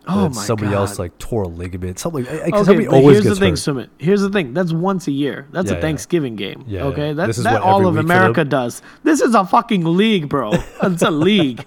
[0.07, 1.99] oh and my somebody god else like tore a ligament.
[1.99, 2.27] Something.
[2.27, 3.59] Okay somebody always here's the thing hurt.
[3.59, 3.89] Sumit.
[3.99, 5.81] here's the thing that's once a year that's Yeah, a yeah.
[5.81, 7.13] thanksgiving game Yeah, okay yeah.
[7.13, 10.51] that, that all of america does this is a fucking league bro
[10.83, 11.65] it's a league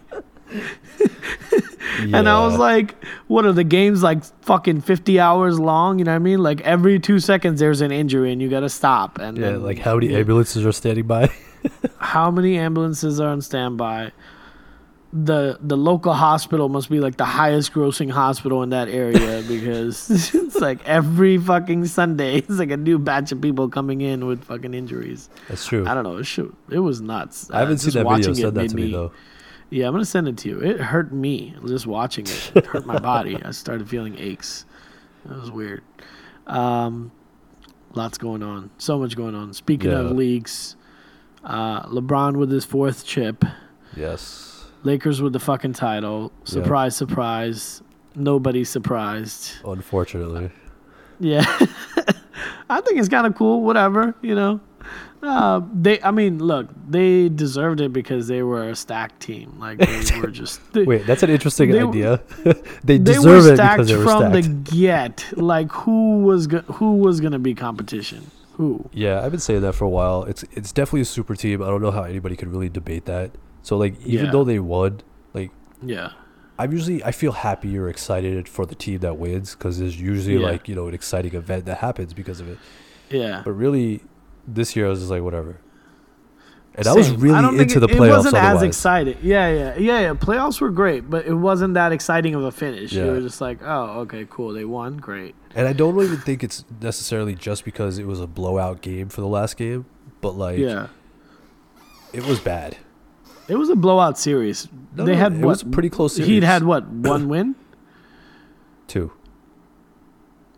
[2.00, 2.94] and i was like
[3.26, 6.60] what are the games like fucking 50 hours long you know what i mean like
[6.62, 9.94] every two seconds there's an injury and you gotta stop and yeah, then like how
[9.96, 11.30] many ambulances are standing by?
[11.98, 14.12] how many ambulances are on standby
[15.12, 20.10] the the local hospital must be like the highest grossing hospital in that area because
[20.34, 24.44] it's like every fucking Sunday it's like a new batch of people coming in with
[24.44, 25.30] fucking injuries.
[25.48, 25.86] That's true.
[25.86, 27.50] I don't know, shoot, it was nuts.
[27.50, 28.32] I haven't Uh, seen that video.
[28.34, 29.12] Send that to me though.
[29.70, 30.60] Yeah, I'm gonna send it to you.
[30.60, 32.52] It hurt me just watching it.
[32.54, 33.38] It hurt my body.
[33.42, 34.64] I started feeling aches.
[35.28, 35.82] It was weird.
[36.46, 37.12] Um,
[37.94, 38.70] lots going on.
[38.78, 39.52] So much going on.
[39.52, 39.98] Speaking Yeah.
[39.98, 40.76] of leagues,
[41.44, 43.44] uh, LeBron with his fourth chip.
[43.94, 44.64] Yes.
[44.84, 46.32] Lakers with the fucking title.
[46.44, 47.82] Surprise, surprise.
[48.14, 49.52] Nobody surprised.
[49.66, 50.50] Unfortunately.
[51.20, 51.44] Yeah.
[52.70, 53.62] I think it's kind of cool.
[53.62, 54.60] Whatever, you know.
[55.22, 59.58] Uh, they, I mean, look, they deserved it because they were a stacked team.
[59.58, 60.60] Like they were just.
[60.72, 62.20] They, Wait, that's an interesting They- idea.
[62.44, 62.52] they
[62.84, 64.44] they deserve were it because they were from stacked.
[64.46, 65.24] From the get.
[65.36, 68.30] Like who was go- who was gonna be competition?
[68.52, 68.88] Who?
[68.92, 70.22] Yeah, I've been saying that for a while.
[70.24, 71.62] It's it's definitely a super team.
[71.62, 73.32] I don't know how anybody could really debate that.
[73.62, 74.32] So like even Yeah.
[74.32, 75.00] though they won,
[75.34, 75.50] like
[75.82, 76.10] Yeah.
[76.60, 80.36] I'm usually I feel happy or excited for the team that wins because there's usually
[80.38, 80.46] Yeah.
[80.46, 82.58] like you know an exciting event that happens because of it.
[83.10, 83.42] Yeah.
[83.44, 84.02] But really,
[84.54, 85.60] this year I was just like whatever.
[86.78, 88.06] And I was really into the it, playoffs.
[88.06, 88.62] It wasn't as otherwise.
[88.62, 89.18] exciting.
[89.20, 90.14] Yeah, yeah, yeah, yeah.
[90.14, 92.92] Playoffs were great, but it wasn't that exciting of a finish.
[92.92, 93.06] Yeah.
[93.06, 94.52] It was just like, oh, okay, cool.
[94.52, 95.34] They won, great.
[95.56, 99.22] And I don't even think it's necessarily just because it was a blowout game for
[99.22, 99.86] the last game,
[100.20, 100.86] but like yeah,
[102.12, 102.76] it was bad.
[103.48, 104.68] it was a blowout series.
[104.94, 105.48] No, they no, had it what?
[105.48, 106.28] was a pretty close Series.
[106.28, 106.86] He'd had what?
[106.88, 107.56] One win.
[108.86, 109.10] Two.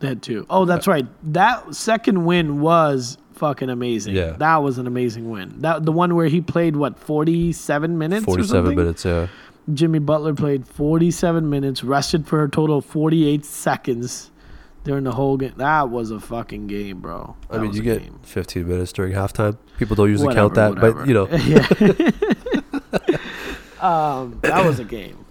[0.01, 0.45] They had two.
[0.51, 1.07] Oh, that's right.
[1.33, 4.15] That second win was fucking amazing.
[4.15, 4.33] Yeah.
[4.33, 5.55] that was an amazing win.
[5.61, 8.25] That the one where he played what forty-seven minutes.
[8.25, 8.77] Forty-seven something?
[8.77, 9.05] minutes.
[9.05, 9.27] Yeah.
[9.73, 14.33] Jimmy Butler played 47 minutes, rested for a total of 48 seconds
[14.83, 15.53] during the whole game.
[15.59, 17.37] That was a fucking game, bro.
[17.51, 18.19] I mean, you get game.
[18.25, 19.59] 15 minutes during halftime.
[19.79, 20.99] People don't usually Whatever, count that, whatever.
[21.01, 21.29] but you know,
[23.11, 23.19] yeah.
[24.21, 25.25] um, that was a game.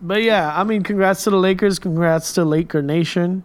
[0.00, 1.78] But yeah, I mean, congrats to the Lakers.
[1.78, 3.42] Congrats to Laker Nation.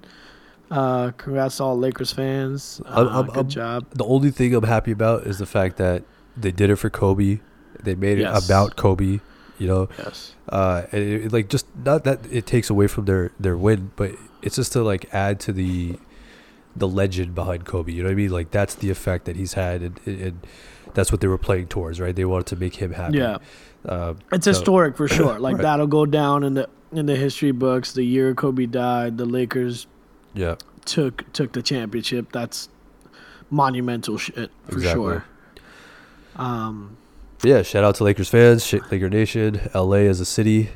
[0.69, 2.81] Uh, congrats to all Lakers fans.
[2.85, 3.85] Uh, I'm- good I'm- job.
[3.93, 6.03] The only thing I'm happy about is the fact that
[6.35, 7.39] they did it for Kobe.
[7.81, 9.19] They made it about Kobe.
[9.59, 10.35] You know, Yes.
[10.49, 13.89] uh, and it, it, like just not that it takes away from their their win,
[13.95, 14.11] but
[14.43, 15.97] it's just to like add to the
[16.75, 17.91] the legend behind Kobe.
[17.91, 18.29] You know what I mean?
[18.29, 20.39] Like that's the effect that he's had, and, and
[20.93, 22.15] that's what they were playing towards, right?
[22.15, 23.17] They wanted to make him happy.
[23.17, 23.37] Yeah.
[23.87, 25.39] Um, It's so- historic for sure.
[25.39, 25.61] Like Right.
[25.63, 27.93] that'll go down in the in the history books.
[27.93, 29.87] The year Kobe died, the Lakers
[30.33, 30.55] yeah.
[30.85, 32.31] took took the championship.
[32.31, 32.69] That's
[33.49, 35.03] monumental shit for Exactly.
[35.03, 35.25] sure.
[36.35, 36.97] Um,
[37.43, 40.69] Yeah, shout out to Lakers fans, Laker Nation, LA as a city.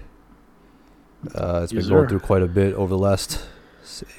[1.35, 2.09] Uh, it's been going sir.
[2.09, 3.45] through quite a bit over the last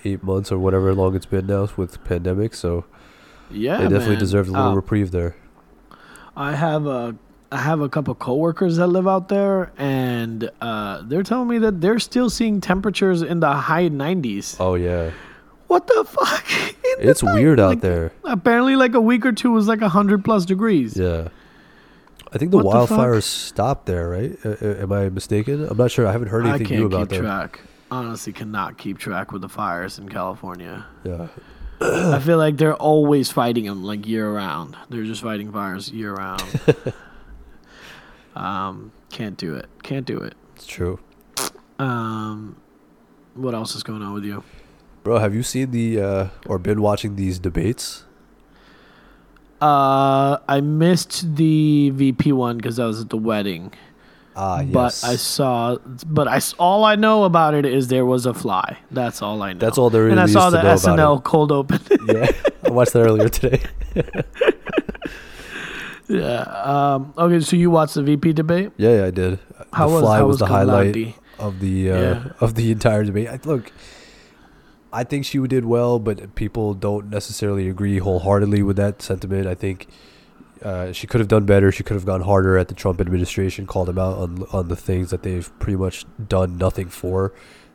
[0.04, 2.54] eight months or whatever long it's been now with pandemic.
[2.54, 2.84] So
[3.50, 4.18] yeah, they definitely man.
[4.20, 5.34] deserved a little Uh, reprieve there.
[6.36, 7.16] I have a
[7.52, 11.82] I have a couple coworkers that live out there, and uh, they're telling me that
[11.82, 14.56] they're still seeing temperatures in the high 90s.
[14.58, 15.10] Oh yeah,
[15.66, 16.44] What the fuck?
[16.98, 18.12] In it's night- weird out like, there.
[18.24, 20.96] Apparently, like a week or two was like hundred plus degrees.
[20.96, 21.28] Yeah,
[22.32, 24.36] I think the What the wildfires stopped there, right?
[24.44, 25.66] Uh, uh, am I mistaken?
[25.68, 26.06] I'm not sure.
[26.06, 27.24] I haven't heard anything new can't about keep them.
[27.26, 27.60] track.
[27.90, 30.86] Honestly, cannot keep track with the fires in California.
[31.04, 31.28] Yeah,
[31.82, 34.74] I feel like they're always fighting them like year round.
[34.88, 36.42] They're just fighting fires year round.
[38.34, 39.66] um, can't do it.
[39.82, 40.34] Can't do it.
[40.56, 40.98] it's true,
[41.78, 42.56] Um,
[43.34, 44.42] what else is going on with you?
[45.04, 45.18] bro.
[45.18, 48.04] Have you seen the uh, or been watching these debates?
[49.60, 53.72] Uh, I missed the VP one because I was at the wedding.
[54.34, 54.72] Ah, yes.
[54.72, 55.04] but.
[55.04, 58.78] I saw, but I all I know about it is there was a fly.
[58.90, 59.58] That's all I know.
[59.60, 60.12] That's all there is.
[60.12, 61.80] And I saw the to know about SNL cold open.
[62.08, 62.30] yeah,
[62.64, 63.60] I watched that earlier today.
[66.12, 66.42] yeah.
[66.42, 67.14] Um.
[67.16, 67.40] Okay.
[67.40, 68.72] So you watched the VP debate?
[68.76, 69.38] Yeah, yeah, I did.
[69.72, 72.24] How the was fly how was, the highlight of the uh, Yeah.
[72.40, 73.28] of the entire debate.
[73.28, 73.72] I, look,
[74.92, 79.46] I think she did well, but people don't necessarily agree wholeheartedly with that sentiment.
[79.46, 79.88] I think
[80.62, 81.72] uh, she could have done better.
[81.72, 84.76] She could have gone harder at the Trump administration, called them out on on the
[84.76, 87.32] things that they've pretty much done nothing for,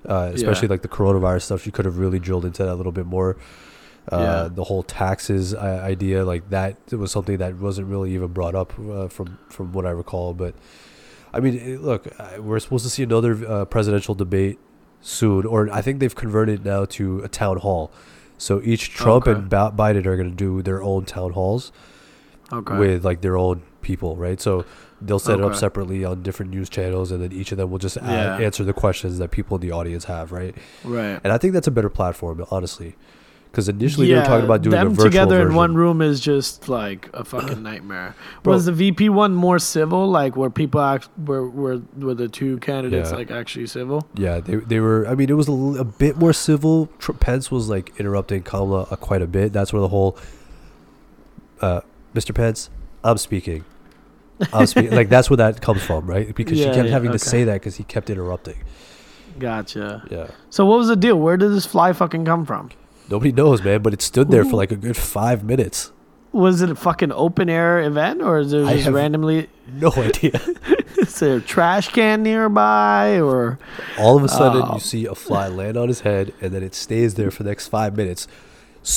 [0.08, 0.73] uh, especially Yeah.
[0.73, 1.63] like the coronavirus stuff.
[1.63, 3.36] She could have really drilled into that a little bit more.
[4.12, 4.50] Uh, Yeah.
[4.54, 8.56] The whole taxes uh, idea, like that, it was something that wasn't really even brought
[8.56, 10.34] up uh, from from what I recall.
[10.34, 10.56] But
[11.34, 12.08] I mean, look,
[12.39, 14.58] we're supposed to see another uh, presidential debate
[15.02, 17.91] soon, or I think they've converted now to a town hall.
[18.38, 19.38] So each Trump Okay.
[19.39, 21.72] and Biden are going to do their own town halls
[22.54, 22.78] Okay.
[22.78, 24.39] with like their own people, right?
[24.39, 24.63] So
[25.02, 27.78] they'll set it up separately on different news channels, and then each of them will
[27.80, 28.38] just a- Yeah.
[28.48, 30.56] answer the questions that people in the audience have, right?
[30.86, 31.20] right.
[31.24, 32.96] And I think that's a better platform, honestly,
[33.58, 35.50] because initially they were talking about doing them a virtual together version.
[35.50, 38.13] in one room is just like a fucking nightmare.
[38.43, 38.54] Bro.
[38.54, 42.60] Was the VP one more civil, like where people act, were were were the two
[42.60, 43.17] candidates Yeah.
[43.17, 44.08] like actually civil?
[44.13, 45.08] Yeah, they they were.
[45.08, 46.88] I mean, it was a, a bit more civil.
[47.00, 49.54] Tr- Pence was like interrupting Kamala uh, quite a bit.
[49.54, 50.15] That's where the whole,
[51.60, 51.82] uh,
[52.13, 52.36] Mr.
[52.36, 52.70] Pence,
[53.04, 53.65] I'm speaking.
[54.54, 54.91] I'm speaking.
[55.02, 56.32] like that's where that comes from, right?
[56.36, 57.17] Because Yeah, she kept yeah, having okay.
[57.17, 58.58] to say that because he kept interrupting.
[59.39, 60.04] Gotcha.
[60.12, 61.20] Yeah, So what was the deal?
[61.20, 62.70] Where did this fly fucking come from?
[63.10, 63.82] Nobody knows, man.
[63.82, 65.91] But it stood there for like a good five minutes.
[66.34, 70.39] Was it a fucking open air event, or is there I just randomly No idea.
[70.98, 73.58] is there a trash can nearby, or
[73.98, 74.67] All of a sudden, Oh.
[74.72, 77.43] you uh, see a fly land on his head, and then it stays there for
[77.43, 78.28] the next five minutes.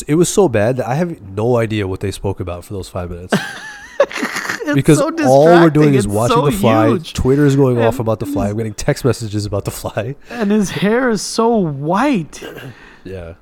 [0.07, 2.89] It was so bad that I have no idea what they spoke about for those
[2.89, 3.35] five minutes.
[4.75, 6.89] Because so all we're doing is It's watching so the fly.
[6.91, 7.13] huge.
[7.13, 8.51] Twitter is going off about the fly.
[8.51, 10.15] I'm getting text messages about the fly.
[10.29, 12.41] and his hair is so white.
[13.03, 13.35] Yeah,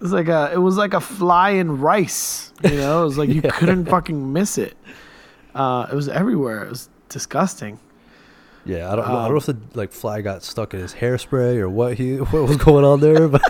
[0.00, 2.52] It's like a it was like a fly in rice.
[2.64, 3.50] You know, it was like you Yeah.
[3.50, 4.76] couldn't fucking miss it.
[5.54, 6.64] Uh, it was everywhere.
[6.64, 7.78] It was disgusting.
[8.66, 8.92] yeah.
[8.92, 9.06] I don't.
[9.08, 11.68] know I don't Um, know if the like fly got stuck in his hairspray or
[11.70, 13.42] what he what was going on there, but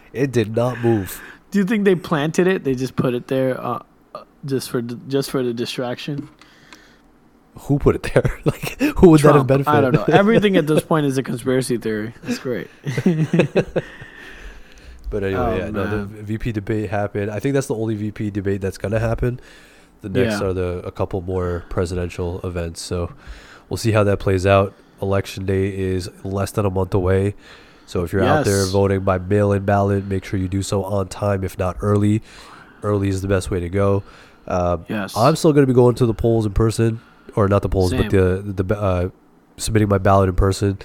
[0.12, 1.20] it did not move.
[1.50, 2.64] Do you think they planted it?
[2.64, 3.80] They just put it there, uh,
[4.14, 6.28] uh, just for just for the distraction.
[7.56, 8.40] Who put it there?
[8.44, 9.78] Like, who would that have benefited?
[9.78, 10.12] I don't know.
[10.14, 12.12] Everything at this point is a conspiracy theory.
[12.24, 12.68] It's great.
[15.14, 16.04] But anyway, Oh, yeah, no, the.
[16.24, 17.30] VP debate happened.
[17.30, 19.38] I think that's the only VP debate that's gonna happen.
[20.02, 20.48] The next Yeah.
[20.48, 22.82] are the a couple more presidential events.
[22.82, 23.12] So
[23.68, 24.74] we'll see how that plays out.
[25.00, 27.34] Election day is less than a month away.
[27.86, 31.06] So if you're out there voting by mail-in ballot, make sure you do so on
[31.08, 32.20] time, if not early.
[32.82, 34.02] Early is the best way to go.
[34.48, 35.16] Um, Yes.
[35.16, 37.00] I'm still going to be going to the polls in person,
[37.36, 38.02] or not the polls, Same.
[38.02, 39.08] but the the uh,
[39.58, 40.78] submitting my ballot in person.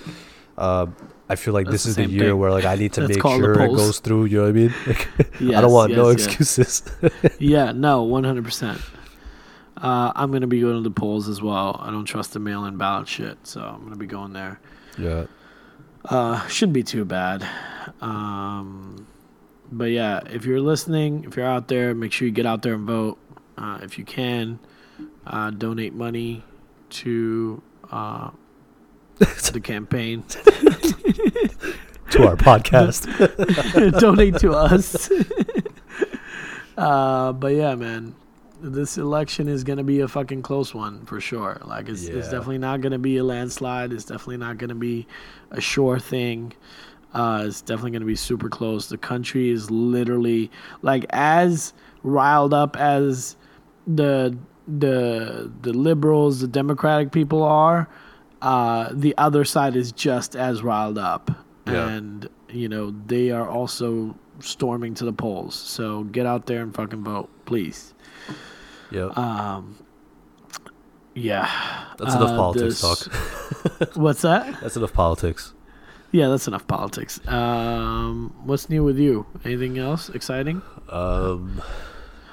[0.57, 0.95] Um,
[1.31, 2.37] I feel like That's this the is the year thing.
[2.39, 4.25] where like I need to make sure it goes through.
[4.25, 4.73] You know what I mean?
[4.87, 5.07] Like,
[5.57, 6.25] I don't want no yes, yes.
[6.27, 6.83] excuses.
[7.39, 8.81] Yeah, no, one hundred percent.
[9.77, 11.79] Uh, I'm gonna be going to the polls as well.
[11.81, 14.59] I don't trust the mail-in ballot shit, so I'm gonna be going there.
[14.97, 15.25] yeah,
[16.05, 17.47] Uh, shouldn't be too bad.
[18.01, 19.07] Um,
[19.71, 22.73] but yeah, if you're listening, if you're out there, make sure you get out there
[22.73, 23.17] and vote.
[23.57, 24.59] Uh, if you can,
[25.27, 26.43] uh, donate money
[26.89, 27.61] to
[29.21, 30.23] uh, the campaign.
[32.11, 33.05] to our podcast.
[33.99, 35.11] donate to us.
[36.77, 38.15] uh, but yeah, man,
[38.61, 41.61] this election is gonna be a fucking close one for sure.
[41.65, 43.93] Like, it's, it's definitely not gonna be a landslide.
[43.93, 45.07] It's definitely not gonna be
[45.51, 46.53] a sure thing.
[47.13, 48.89] Uh, it's definitely gonna be super close.
[48.89, 50.51] The country is literally
[50.81, 53.35] like as riled up as
[53.87, 57.87] the the the liberals, the democratic people are.
[58.41, 61.29] Uh, the other side is just as riled up,
[61.67, 61.89] Yeah.
[61.89, 65.55] and you know they are also storming to the polls.
[65.55, 67.93] So get out there and fucking vote, please.
[68.91, 69.75] yeah, Um,
[71.13, 71.49] yeah.
[71.97, 73.95] that's enough uh, politics this- talk.
[73.95, 74.59] What's that?
[74.61, 75.53] That's enough politics.
[76.11, 77.19] Yeah, that's enough politics.
[77.27, 79.27] Um, what's new with you?
[79.45, 80.61] Anything else exciting?
[80.89, 81.61] Um,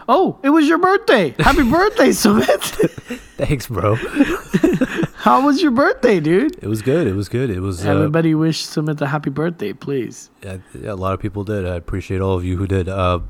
[0.09, 1.35] Oh, it was your birthday!
[1.39, 3.19] Happy birthday, Sumit!
[3.37, 3.97] thanks, bro.
[5.27, 6.55] How was your birthday, dude?
[6.63, 7.09] It was good.
[7.09, 7.51] It was good.
[7.51, 7.85] It was.
[7.85, 10.31] Uh, Everybody wish Sumit a happy birthday, please.
[10.41, 11.67] yeah, yeah, a lot of people did.
[11.67, 12.89] I appreciate all of you who did.
[12.89, 13.29] Um,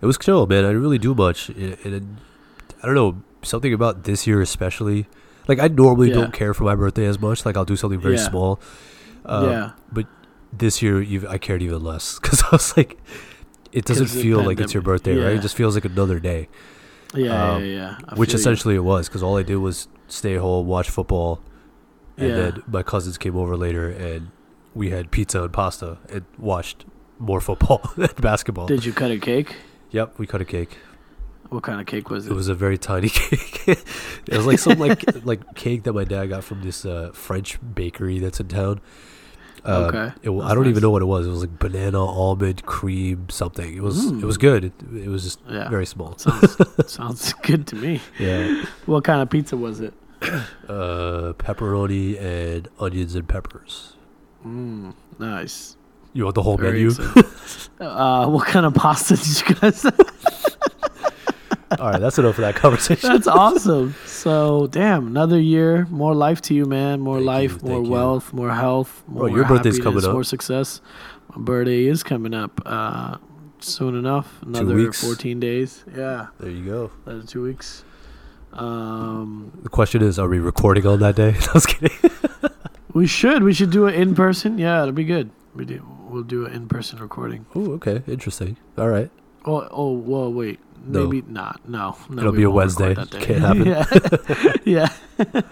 [0.00, 0.64] it was chill, man.
[0.64, 1.50] I didn't really do much.
[1.50, 2.02] It, it,
[2.80, 5.06] I don't know something about this year, especially.
[5.48, 6.14] Like I normally Yeah.
[6.20, 7.44] don't care for my birthday as much.
[7.44, 8.28] Like I'll do something very Yeah.
[8.28, 8.60] small.
[9.26, 10.06] Um, yeah, But
[10.52, 12.96] this year, I cared even less because I was like,
[13.72, 15.34] it doesn't feel like it's your birthday, right?
[15.34, 16.48] It just feels like another day.
[17.12, 18.14] yeah, um, yeah, yeah.
[18.14, 18.40] Which feel you.
[18.40, 21.40] essentially it was because all I did was stay home, watch football,
[22.16, 22.36] and Yeah.
[22.36, 24.28] then my cousins came over later and
[24.74, 26.84] we had pizza and pasta and watched
[27.18, 28.66] more football and basketball.
[28.66, 29.56] Did you cut a cake?
[29.90, 30.78] yep, we cut a cake.
[31.50, 32.32] What kind of cake was it?
[32.32, 33.66] It was a very tiny cake.
[33.68, 37.58] it was like some like like cake that my dad got from this uh, French
[37.74, 38.80] bakery that's in town.
[39.66, 40.70] Um, Okay, It, I don't nice.
[40.70, 41.26] even know what it was.
[41.26, 43.74] It was like banana, almond, cream, something.
[43.74, 44.40] It was it was Mm.
[44.40, 44.64] good.
[44.66, 44.72] It,
[45.04, 46.18] it was just yeah, very small.
[46.18, 46.56] sounds
[46.92, 48.00] sounds good to me.
[48.18, 48.64] Yeah.
[48.86, 49.94] What kind of pizza was it?
[50.68, 53.92] Uh, pepperoni and onions and peppers.
[54.46, 55.76] Mm, nice.
[56.14, 56.90] You want the whole Very menu?
[57.80, 59.84] uh, what kind of pasta did you guys?
[61.80, 63.08] All right, that's enough for that conversation.
[63.10, 63.94] That's awesome.
[64.06, 67.00] So, damn, another year, more life to you, man.
[67.00, 67.92] More Thank life, you, more thank you.
[67.92, 70.12] wealth, more health, more Bro, your birthday's coming up.
[70.12, 70.80] more success.
[71.34, 73.16] My birthday is coming up uh,
[73.60, 74.40] soon enough.
[74.42, 75.02] Another weeks.
[75.02, 75.84] 14 days.
[75.96, 76.90] Yeah, There you go.
[77.06, 77.84] another two weeks.
[78.52, 81.34] Um, The question is, are we recording on that day?
[81.48, 81.96] I was kidding.
[82.92, 83.42] we should.
[83.42, 84.58] We should do it in person.
[84.58, 85.30] Yeah, it'll be good.
[85.54, 85.84] We do.
[86.08, 87.46] We'll do an in person recording.
[87.54, 88.56] Oh, okay, interesting.
[88.78, 89.10] All right.
[89.44, 90.60] Oh, oh, whoa, wait.
[90.86, 91.60] Maybe not.
[91.68, 92.20] No, no.
[92.22, 92.94] It'll be a Wednesday.
[92.94, 93.20] day.
[93.20, 93.84] Can't yeah,
[94.64, 94.88] yeah.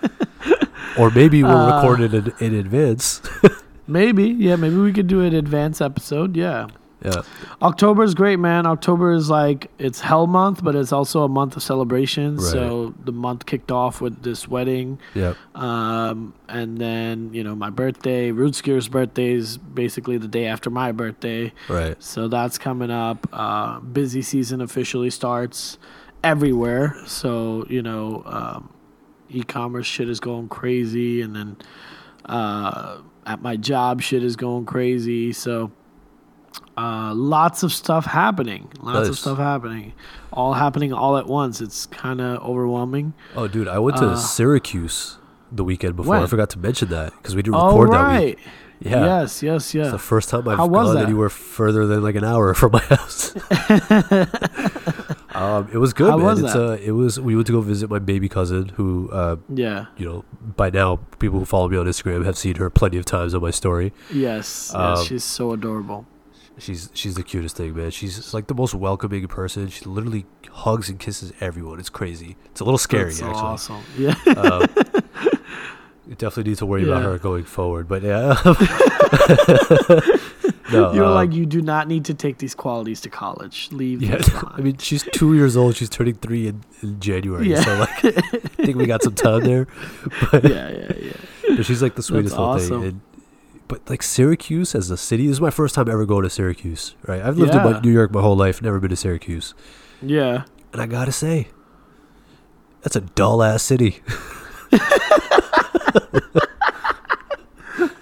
[0.98, 3.22] Or maybe we'll Uh, record it in, in advance.
[3.86, 4.24] Maybe.
[4.24, 6.36] Yeah, maybe we could do an advance episode.
[6.36, 6.66] Yeah.
[7.04, 7.22] Yeah.
[7.60, 8.64] October is great, man.
[8.66, 12.36] October is like it's hell month, but it's also a month of celebration.
[12.36, 12.44] Right.
[12.44, 15.34] So the month kicked off with this wedding, Yeah.
[15.54, 18.30] um, and then you know my birthday.
[18.30, 22.00] Rootskier's birthday is basically the day after my birthday, Right.
[22.02, 23.26] so that's coming up.
[23.32, 25.78] Uh, busy season officially starts
[26.22, 26.96] everywhere.
[27.06, 28.70] So you know, um,
[29.28, 31.56] e-commerce shit is going crazy, and then
[32.26, 35.32] uh, at my job shit is going crazy.
[35.32, 35.70] So
[36.76, 38.68] uh, lots of stuff happening.
[38.80, 39.92] Lots of stuff happening.
[40.32, 41.60] All happening all at once.
[41.60, 43.12] It's kind of overwhelming.
[43.36, 45.18] Oh, dude, I went to Uh, Syracuse
[45.50, 46.16] the weekend before.
[46.16, 48.24] I forgot to mention that because we didn't All record that right.
[48.36, 48.38] week.
[48.80, 49.04] Yeah.
[49.20, 49.42] Yes.
[49.44, 49.74] Yes.
[49.74, 51.04] It's the first time I've How was gone that?
[51.04, 53.32] anywhere further than like an hour from my house.
[55.34, 56.26] um, it was good, How man.
[56.26, 56.68] was it's that?
[56.70, 57.20] uh, it was.
[57.20, 59.86] We went to go visit my baby cousin, who, uh, yeah.
[59.96, 60.24] you know,
[60.56, 63.42] by now people who follow me on Instagram have seen her plenty of times on
[63.42, 63.92] my story.
[64.10, 64.72] Yes.
[64.72, 64.74] Yes.
[64.74, 66.06] Um, she's so adorable.
[66.62, 67.90] She's she's the cutest thing, man.
[67.90, 69.66] She's like the most welcoming person.
[69.66, 71.80] She literally hugs and kisses everyone.
[71.80, 72.36] It's crazy.
[72.52, 73.42] It's a little scary, That's so actually.
[73.42, 73.82] awesome.
[73.98, 74.14] Yeah.
[74.36, 74.68] um,
[76.06, 77.88] you definitely need to worry about her going forward.
[77.88, 78.40] But yeah,
[80.72, 83.68] no, You're um, like you do not need to take these qualities to college.
[83.72, 84.20] Leave yeah.
[84.54, 85.74] I mean, she's two years old.
[85.74, 87.48] She's turning three in, in January.
[87.48, 87.62] Yeah.
[87.62, 88.20] So like, I
[88.64, 89.66] think we got some time there.
[90.30, 91.56] But, yeah, yeah, yeah.
[91.56, 92.80] but she's like the sweetest little awesome.
[92.82, 92.88] thing.
[92.88, 93.00] And,
[93.72, 96.94] but like Syracuse as a city, this is my first time ever going to Syracuse.
[97.06, 97.70] Right, I've lived in Yeah.
[97.72, 99.54] my, New York my whole life, never been to Syracuse,
[100.02, 100.44] Yeah.
[100.74, 101.48] and I gotta say,
[102.82, 104.02] that's a dull ass city.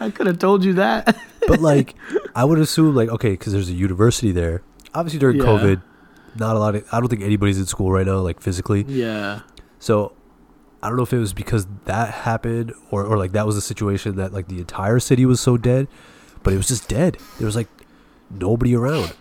[0.02, 1.16] I could have told you that.
[1.46, 1.94] but like
[2.34, 4.62] I would assume like okay because there's a university there.
[4.94, 5.44] Obviously during Yeah.
[5.44, 5.82] COVID,
[6.36, 8.84] not a lot of I don't think anybody's in school right now like physically.
[8.88, 9.40] yeah.
[9.78, 10.12] So
[10.82, 13.60] I don't know if it was because that happened or or like that was the
[13.60, 15.88] situation that like the entire city was so dead,
[16.42, 17.18] but it was just dead.
[17.38, 17.68] There was like
[18.30, 19.12] nobody around.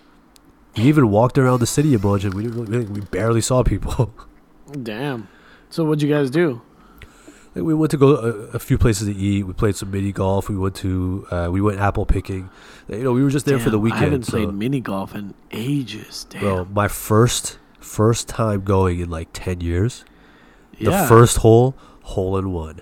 [0.78, 3.64] We even walked around the city a bunch, and we didn't really, we barely saw
[3.64, 4.14] people.
[4.84, 5.28] Damn.
[5.70, 6.62] So what'd you guys do?
[7.56, 9.44] Like, we went to go a, a few places to eat.
[9.44, 10.48] We played some mini golf.
[10.48, 12.50] We went to uh, we went apple picking.
[12.88, 14.02] You know, we were just there for the weekend.
[14.02, 16.26] I haven't so- played mini golf in ages.
[16.30, 16.42] Damn.
[16.42, 20.06] Bro, my first first time going in like ten years.
[20.80, 22.82] The first hole, hole in one.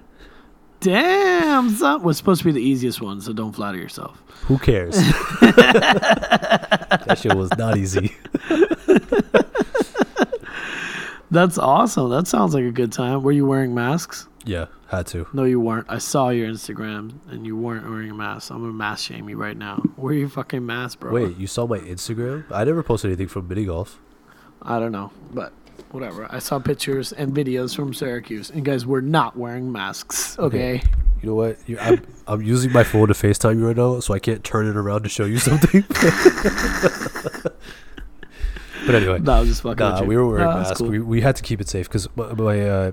[0.80, 2.04] Damn, son.
[2.04, 4.22] Was supposed to be the easiest one, so don't flatter yourself.
[4.46, 4.96] Who cares?
[5.42, 8.16] that shit was not easy.
[11.30, 12.10] That's awesome.
[12.10, 13.22] That sounds like a good time.
[13.22, 14.28] Were you wearing masks?
[14.46, 15.28] Yeah, had to.
[15.34, 15.88] No, you weren't.
[15.90, 18.50] I saw your Instagram and you weren't wearing a mask.
[18.50, 19.84] I'm gonna mask shame you right now.
[19.98, 21.12] Wear your fucking mask, bro.
[21.12, 22.46] Wait, you saw my Instagram?
[22.50, 24.00] I never posted anything from mini golf.
[24.62, 25.52] I don't know, but
[25.92, 26.28] whatever.
[26.30, 30.38] I saw pictures and videos from Syracuse, and guys were not wearing masks.
[30.40, 30.82] Okay.
[31.22, 31.58] You know what?
[31.68, 34.68] You, I'm, I'm using my phone to FaceTime you right now, so I can't turn
[34.68, 35.84] it around to show you something.
[38.86, 39.80] but anyway, No, I was just fucking.
[39.80, 40.78] nah, we were wearing masks.
[40.80, 40.90] cool.
[40.90, 42.92] We, we had to keep it safe because my, my uh,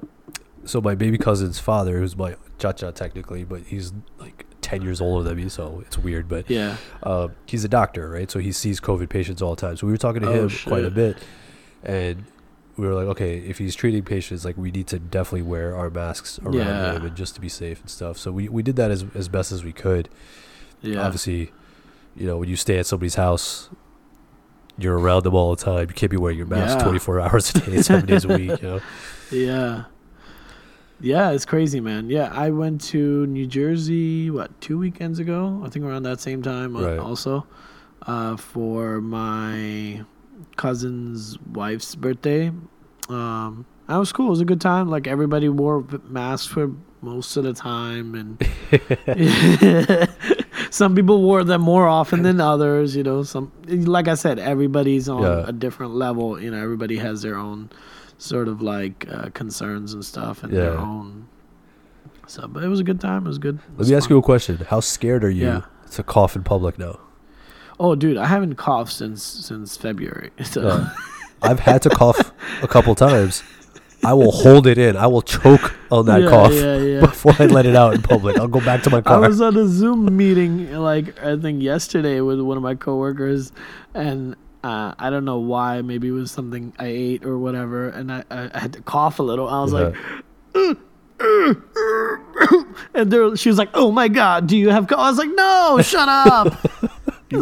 [0.64, 5.28] so my baby cousin's father, who's my cha-cha technically, but he's like ten years older
[5.28, 6.28] than me, so it's weird.
[6.28, 6.76] But yeah.
[7.03, 8.30] uh, he's a doctor, right?
[8.30, 9.76] So he sees COVID patients all the time.
[9.76, 11.18] So we were talking to Oh, him quite a bit,
[11.82, 12.24] and
[12.77, 15.91] we were like, okay, if he's treating patients, like we need to definitely wear our
[15.91, 16.93] masks around Yeah.
[16.95, 18.18] him and just to be safe and stuff.
[18.18, 20.09] So we, we did that as as best as we could.
[20.83, 21.01] Yeah.
[21.05, 21.53] Obviously,
[22.16, 23.70] you know, when you stay at somebody's house,
[24.77, 25.89] you're around them all the time.
[25.89, 26.85] You can't be wearing your mask Yeah.
[26.85, 28.61] 24 hours a day, seven days a week.
[28.62, 28.81] You know,
[29.31, 29.85] Yeah.
[31.01, 32.09] Yeah, it's crazy, man.
[32.09, 35.61] Yeah, I went to New Jersey, what, two weekends ago?
[35.64, 36.99] I think around that same time uh, Right.
[36.99, 37.47] also,
[38.07, 40.05] uh, for my
[40.57, 42.51] cousin's wife's birthday.
[43.09, 44.26] Um, that was cool.
[44.28, 44.89] It was a good time.
[44.89, 46.70] Like, everybody wore masks for
[47.03, 48.14] most of the time.
[48.14, 48.39] And
[50.70, 53.22] some people wore them more often than others, you know.
[53.22, 55.45] Some, like I said, everybody's on Yeah.
[55.47, 56.41] a different level.
[56.41, 57.70] You know, everybody has their own
[58.18, 60.80] sort of like uh, concerns and stuff and their Yeah.
[60.80, 61.26] own
[62.26, 64.22] so but it was a good time it was good let me ask you a
[64.22, 65.61] question: How scared are you Yeah.
[65.91, 67.01] to cough in public now?
[67.79, 70.85] Oh dude i haven't coughed since since february so
[71.45, 73.43] I've had to cough a couple times.
[74.03, 74.97] I will hold it in.
[74.97, 78.39] I will choke on that yeah, cough yeah before I let it out in public.
[78.39, 79.25] I'll go back to my car.
[79.25, 83.53] I was on a Zoom meeting like I think yesterday with one of my coworkers,
[83.95, 85.83] and uh, I don't know why.
[85.83, 89.18] Maybe it was something I ate or whatever, and I, I, I had to cough
[89.18, 89.49] a little.
[89.49, 89.95] I was like,
[92.95, 94.97] and there, she was like, "Oh my god, do you have?" Co-?
[94.97, 96.59] I was like, "No, shut up."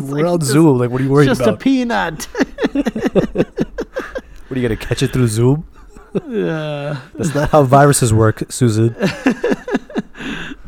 [0.01, 0.79] We're like on just- Zoom.
[0.79, 1.39] Like, what are you worried about?
[1.39, 2.25] just a peanut.
[2.73, 5.67] what are you gonna catch it through Zoom?
[6.29, 8.95] yeah, That's not how viruses work, Susan.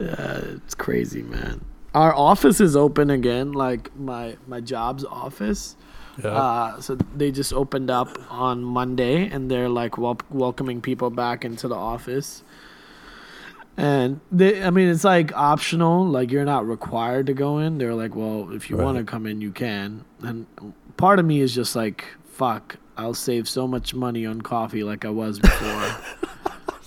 [0.00, 1.64] Yeah, it's crazy, man.
[1.94, 5.76] Our office is open again, like my my job's office.
[6.22, 11.44] Uh, so they just opened up on Monday, and they're like wel- welcoming people back
[11.44, 12.42] into the office.
[13.76, 16.06] And they, I mean, it's like optional.
[16.06, 17.78] Like you're not required to go in.
[17.78, 18.84] They're like, well, if you Right.
[18.84, 20.04] want to come in, you can.
[20.22, 20.46] And
[20.96, 25.04] part of me is just like, fuck, I'll save so much money on coffee like
[25.04, 25.96] I was before.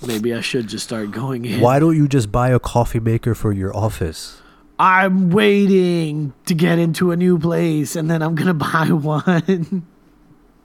[0.07, 1.59] Maybe I should just start going in.
[1.59, 4.41] Why don't you just buy a coffee maker for your office?
[4.79, 9.87] I'm waiting to get into a new place, and then I'm gonna buy one.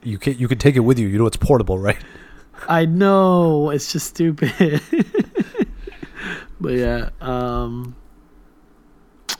[0.03, 1.07] You can you can take it with you.
[1.07, 1.97] You know it's portable, right?
[2.69, 4.53] I know it's just stupid.
[6.59, 7.95] but yeah, um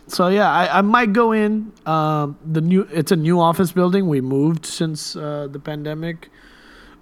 [0.07, 1.71] so yeah, I, I might go in.
[1.85, 4.07] Um the new it's a new office building.
[4.07, 6.29] We moved since uh the pandemic.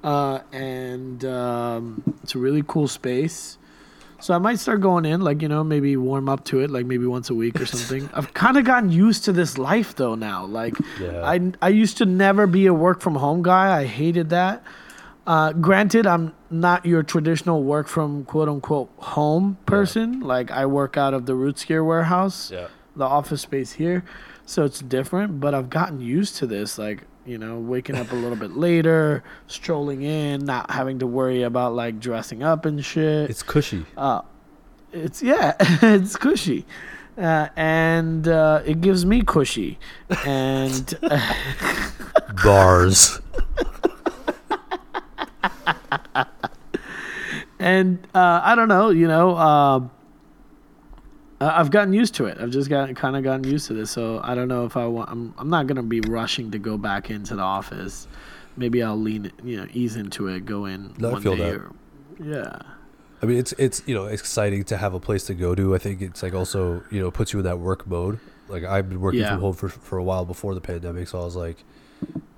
[0.04, 3.58] Uh and um it's a really cool space.
[4.20, 6.86] So I might start going in, like, you know, maybe warm up to it, like
[6.86, 8.08] maybe once a week or something.
[8.14, 10.46] I've kind of gotten used to this life though now.
[10.46, 11.24] Like Yeah.
[11.26, 13.76] I I used to never be a work from home guy.
[13.82, 14.64] I hated that.
[15.28, 20.22] Uh, granted, I'm not your traditional work from quote unquote home person.
[20.22, 22.68] Like I work out of the Roots Gear warehouse, Yeah.
[22.96, 24.04] the office space here,
[24.46, 25.40] so it's different.
[25.40, 26.78] But I've gotten used to this.
[26.80, 31.44] Like you know, waking up a little bit later, strolling in, not having to worry
[31.44, 33.30] about like dressing up and shit.
[33.30, 33.86] It's cushy.
[33.96, 34.22] Uh,
[34.92, 36.66] it's yeah, it's cushy,
[37.18, 39.78] uh, and uh, it gives me cushy,
[40.26, 40.98] and
[42.44, 43.20] Bars.
[47.60, 49.88] and uh, I don't know, you know, uh,
[51.40, 52.38] I've gotten used to it.
[52.40, 54.86] I've just got kind of gotten used to this, so I don't know if I
[54.86, 55.10] want.
[55.10, 58.08] I'm I'm not gonna be rushing to go back into the office.
[58.58, 61.52] Maybe I'll lean, you know, ease into it, go in No, one feel day.
[61.52, 61.56] that.
[61.56, 61.72] Or,
[62.24, 62.60] yeah,
[63.24, 65.74] I mean, it's it's you know exciting to have a place to go to.
[65.74, 68.20] I think it's like also you know puts you in that work mode.
[68.48, 69.30] Like I've been working Yeah.
[69.32, 71.64] from home for for a while before the pandemic, so I was like,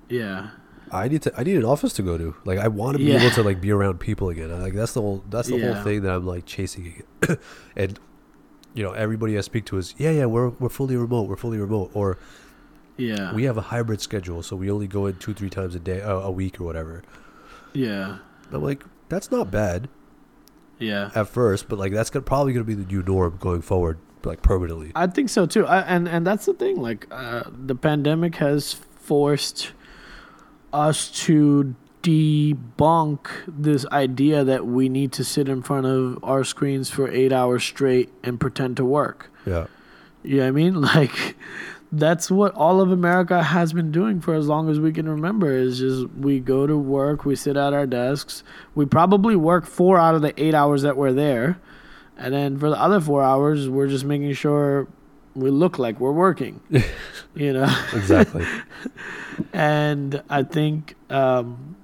[0.08, 0.50] Yeah.
[0.94, 1.32] I need to.
[1.38, 2.34] I need an office to go to.
[2.44, 3.20] Like I want to be Yeah.
[3.20, 4.50] able to like be around people again.
[4.60, 5.22] Like that's the whole.
[5.28, 5.74] That's the Yeah.
[5.74, 7.02] whole thing that I'm like chasing.
[7.76, 7.98] and
[8.74, 10.26] you know, everybody I speak to is yeah, yeah.
[10.26, 11.28] We're we're fully remote.
[11.28, 11.90] We're fully remote.
[11.94, 12.18] Or
[12.96, 13.34] Yeah.
[13.34, 16.00] we have a hybrid schedule, so we only go in two three times a day,
[16.00, 17.02] uh, a week or whatever.
[17.72, 18.18] yeah.
[18.52, 19.88] I'm like, that's not bad
[20.78, 21.10] Yeah.
[21.14, 24.42] at first, but like that's gonna, probably gonna be the new norm going forward, like
[24.42, 24.92] permanently.
[24.94, 25.66] I think so too.
[25.66, 26.76] I, and and that's the thing.
[26.80, 29.72] Like uh, the pandemic has forced
[30.74, 36.90] us to debunk this idea that we need to sit in front of our screens
[36.90, 39.30] for eight hours straight and pretend to work.
[39.46, 39.66] Yeah.
[40.22, 40.80] You know what I mean?
[40.94, 41.36] Like
[41.90, 45.52] that's what all of America has been doing for as long as we can remember
[45.52, 48.42] is just we go to work, we sit at our desks,
[48.74, 51.60] we probably work four out of the eight hours that we're there.
[52.16, 54.88] And then for the other four hours we're just making sure
[55.34, 56.60] we look like we're working.
[57.34, 57.84] you know?
[57.92, 58.46] Exactly.
[59.52, 61.76] and I think um,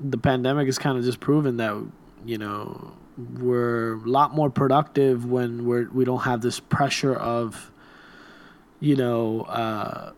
[0.00, 1.84] the pandemic has kind of just proven that
[2.24, 2.94] you know
[3.40, 7.70] we're a lot more productive when we're we don't have this pressure of
[8.80, 10.12] you know uh,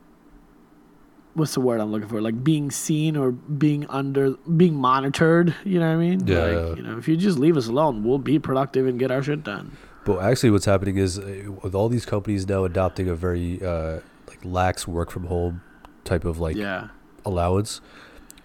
[1.34, 5.54] what's the word I'm looking for like being seen or being under being monitored.
[5.64, 6.26] You know what I mean?
[6.26, 6.74] Yeah, Like, yeah.
[6.76, 9.42] You know, if you just leave us alone, we'll be productive and get our shit
[9.44, 9.76] done.
[10.04, 14.00] But actually, what's happening is uh, with all these companies now adopting a very uh,
[14.28, 15.62] like lax work from home
[16.04, 16.88] type of like yeah.
[17.24, 17.80] allowance,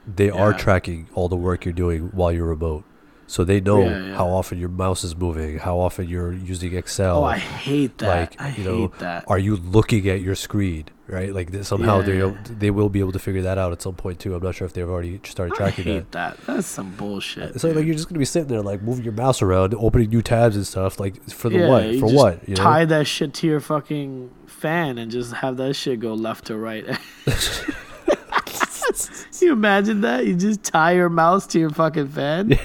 [0.07, 2.83] they are tracking all the work you're doing while you're remote.
[3.29, 4.15] So they know Yeah, yeah.
[4.15, 7.19] how often your mouse is moving, how often you're using Excel.
[7.19, 8.07] Oh, I hate that.
[8.07, 9.23] like, I you know, that.
[9.27, 10.85] Are you looking at your screen?
[11.07, 13.95] Right, like somehow Yeah, they they will be able to figure that out at some
[13.95, 14.35] point too.
[14.35, 15.91] I'm not sure if they've already started tracking that.
[15.91, 16.37] hate that.
[16.45, 17.59] That's some bullshit.
[17.59, 20.09] So like, like you're just gonna be sitting there like moving your mouse around, opening
[20.09, 20.99] new tabs and stuff.
[20.99, 21.99] Like for the what?
[21.99, 22.47] For what?
[22.47, 22.63] You know?
[22.63, 26.57] tie that shit to your fucking fan and just have that shit go left to
[26.57, 26.85] right.
[29.41, 30.25] you imagine that?
[30.25, 32.51] You just tie your mouse to your fucking fan.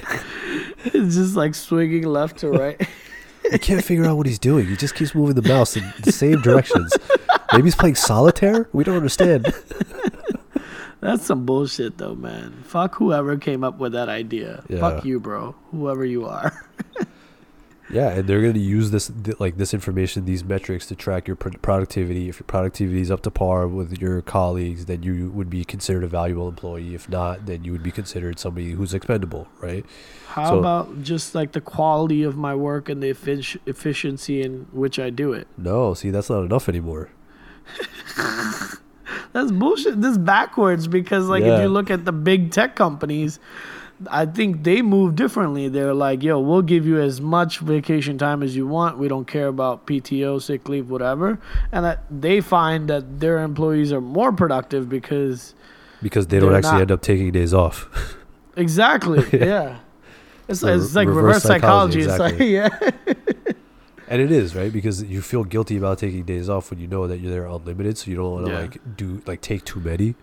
[0.85, 2.89] it's just like swinging left to right.
[3.53, 4.67] I can't figure out what he's doing.
[4.67, 6.97] He just keeps moving the mouse in the same directions.
[7.53, 8.69] Maybe he's playing solitaire.
[8.73, 9.53] We don't understand.
[11.01, 12.63] That's some bullshit, though, man.
[12.65, 14.65] Fuck whoever came up with that idea.
[14.81, 15.55] Fuck you, bro.
[15.71, 16.67] Whoever you are.
[17.95, 21.37] Yeah, and they're going to use this like this information, these metrics to track your
[21.37, 22.29] productivity.
[22.29, 26.03] If your productivity is up to par with your colleagues, then you would be considered
[26.03, 26.95] a valuable employee.
[26.95, 29.87] If not, then you would be considered somebody who's expendable, right?
[30.27, 34.67] How So- about just like the quality of my work and the effic- efficiency in
[34.73, 35.47] which I do it?
[35.57, 37.11] No, see, that's not enough anymore.
[39.33, 40.01] That's bullshit.
[40.01, 43.41] This is backwards because like if you look at the big tech companies,
[44.11, 45.69] I think they move differently.
[45.69, 48.99] They're like, yo, we'll give you as much vacation time as you want.
[48.99, 51.39] We don't care about PTO, sick leave, whatever.
[51.73, 55.55] And that they find that their employees are more productive because
[56.03, 57.89] Because they don't actually not- end up taking days off.
[58.57, 59.79] exactly, yeah.
[60.49, 62.03] It's, So it's like reverse reverse psychology.
[62.03, 63.55] psychology, It's like yeah,
[64.09, 67.07] And it is right because you feel guilty about taking days off when you know
[67.07, 68.59] that you're there unlimited, so you don't want to Yeah.
[68.61, 70.15] like do like take too many.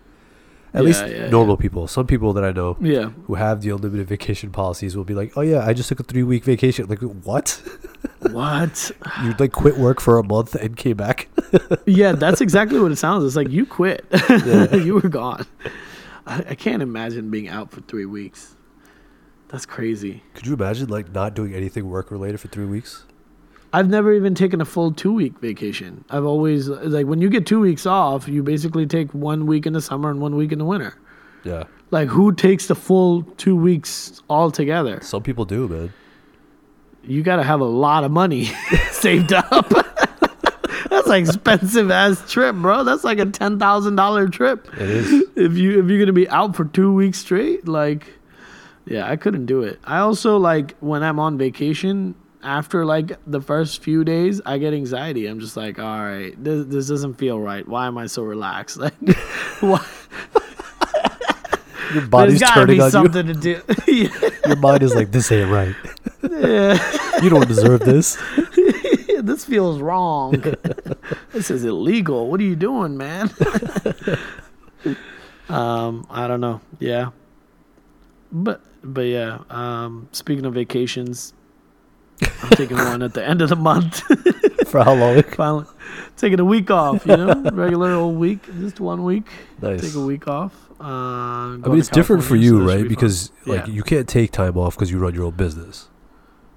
[0.74, 1.86] At Yeah, least yeah, normal people.
[1.86, 3.10] Some people that I know yeah.
[3.26, 6.02] who have the unlimited vacation policies will be like, "Oh yeah, I just took a
[6.02, 7.60] three week vacation." Like what?
[8.30, 8.92] What?
[9.24, 11.28] you like quit work for a month and came back?
[11.86, 13.24] Yeah, that's exactly what it sounds.
[13.24, 14.04] It's like you quit.
[14.72, 15.44] You were gone.
[16.26, 18.54] I, I can't imagine being out for three weeks.
[19.48, 20.22] That's crazy.
[20.34, 23.04] Could you imagine like not doing anything work related for three weeks?
[23.72, 26.04] I've never even taken a full two week vacation.
[26.10, 29.72] I've always like when you get two weeks off, you basically take one week in
[29.72, 30.94] the summer and one week in the winter.
[31.44, 35.00] Yeah, Like who takes the full two weeks all together?
[35.02, 35.92] some people do, man.
[37.04, 38.44] You got to have a lot of money
[38.92, 39.68] saved up.
[40.90, 42.84] That's an expensive ass trip, bro.
[42.84, 44.68] That's like a ten thousand dollar trip.
[44.74, 45.24] It is.
[45.34, 48.06] if you if you're gonna be out for two weeks straight, like,
[48.84, 49.80] yeah, I couldn't do it.
[49.84, 52.14] I also like when I'm on vacation.
[52.42, 55.26] After like the first few days, I get anxiety.
[55.26, 57.66] I'm just like, all right, this this doesn't feel right.
[57.66, 58.76] Why am I so relaxed?
[58.82, 58.94] Like,
[59.60, 59.84] why?
[61.94, 62.90] Your body's turning be on you.
[62.90, 63.60] something to do.
[63.86, 64.08] yeah,
[64.46, 65.74] Your mind is like, "This ain't right.
[66.22, 67.20] yeah.
[67.22, 68.16] You don't deserve this."
[69.22, 70.32] this feels wrong.
[71.32, 72.30] this is illegal.
[72.30, 73.30] What are you doing, man?
[75.48, 76.60] um, I don't know.
[76.78, 77.10] Yeah.
[78.32, 81.34] But but yeah, um speaking of vacations,
[82.42, 84.00] I'm taking one at the end of the month.
[84.68, 85.22] For how long?
[85.36, 85.66] Finally
[86.16, 87.34] taking a week off, you know?
[87.52, 89.24] Regular old week, just one week.
[89.60, 89.80] Nice.
[89.82, 90.54] Take a week off.
[90.80, 92.88] Uh I mean, it's different for you, right?
[92.88, 93.72] Because like Yeah.
[93.72, 95.88] you can't take time off because you run your own business.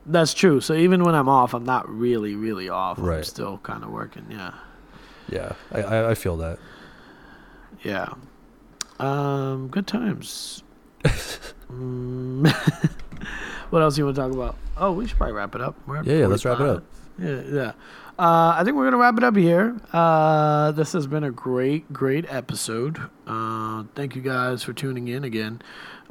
[0.06, 0.62] That's true.
[0.62, 3.00] So even when I'm off, I'm not really, really off.
[3.00, 4.26] I'm still kind of working.
[4.30, 4.54] Yeah.
[5.30, 6.60] Yeah, I I, I feel that.
[7.84, 8.14] Yeah.
[9.00, 10.64] Um, good times.
[11.72, 12.46] Mm,
[13.70, 14.56] what else you want to talk about?
[14.78, 15.76] Oh, we should probably wrap it up.
[15.88, 16.84] We're Yeah, yeah, let's wrap it up.
[17.18, 17.72] Yeah, yeah.
[18.18, 19.76] Uh, I think we're gonna wrap it up here.
[19.92, 22.98] Uh, this has been a great, great episode.
[23.28, 25.62] Uh, thank you guys for tuning in again.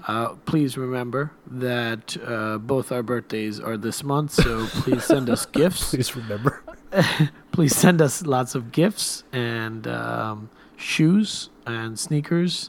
[0.06, 5.46] Uh, please remember that uh, both our birthdays are this month, so please send us
[5.52, 5.90] gifts.
[5.90, 6.62] Please remember.
[7.52, 12.68] please send us lots of gifts and um, shoes and sneakers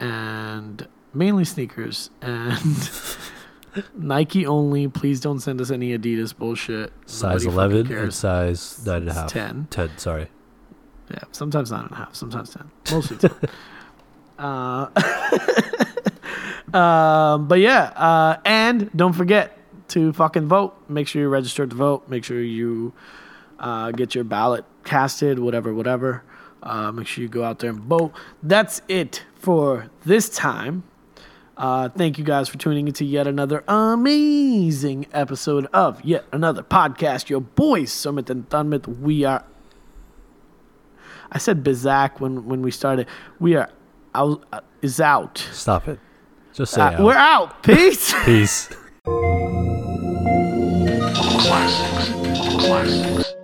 [0.00, 2.90] and mainly sneakers and
[3.94, 4.88] Nike only.
[4.88, 6.92] Please don't send us any Adidas bullshit.
[7.06, 9.30] Size Nobody 11 and size nine and a half.
[9.30, 9.68] 10.
[9.70, 10.28] 10, sorry.
[11.10, 13.30] Yeah, sometimes nine and a half, sometimes ten, mostly ten.
[14.38, 14.88] uh,
[16.76, 19.56] um, but yeah, uh, and don't forget
[19.88, 20.76] to fucking vote.
[20.88, 22.08] Make sure you're registered to vote.
[22.08, 22.92] Make sure you
[23.58, 26.22] uh, get your ballot casted, whatever, whatever.
[26.62, 28.12] Uh, make sure you go out there and vote.
[28.42, 30.82] That's it for this time.
[31.58, 37.28] Uh, thank you guys for tuning into yet another amazing episode of yet another podcast.
[37.28, 38.86] Your boys, Sumit and Tanmit.
[39.00, 39.44] We are
[41.32, 43.08] I said Bizak when when we started.
[43.40, 43.68] We are
[44.14, 45.38] out uh, is out.
[45.52, 45.98] Stop it.
[46.54, 47.00] Just say Uh, out.
[47.00, 47.62] we're out.
[47.64, 48.14] Peace.
[48.24, 48.68] Peace.
[51.42, 52.10] Classics.
[52.64, 53.34] Classics.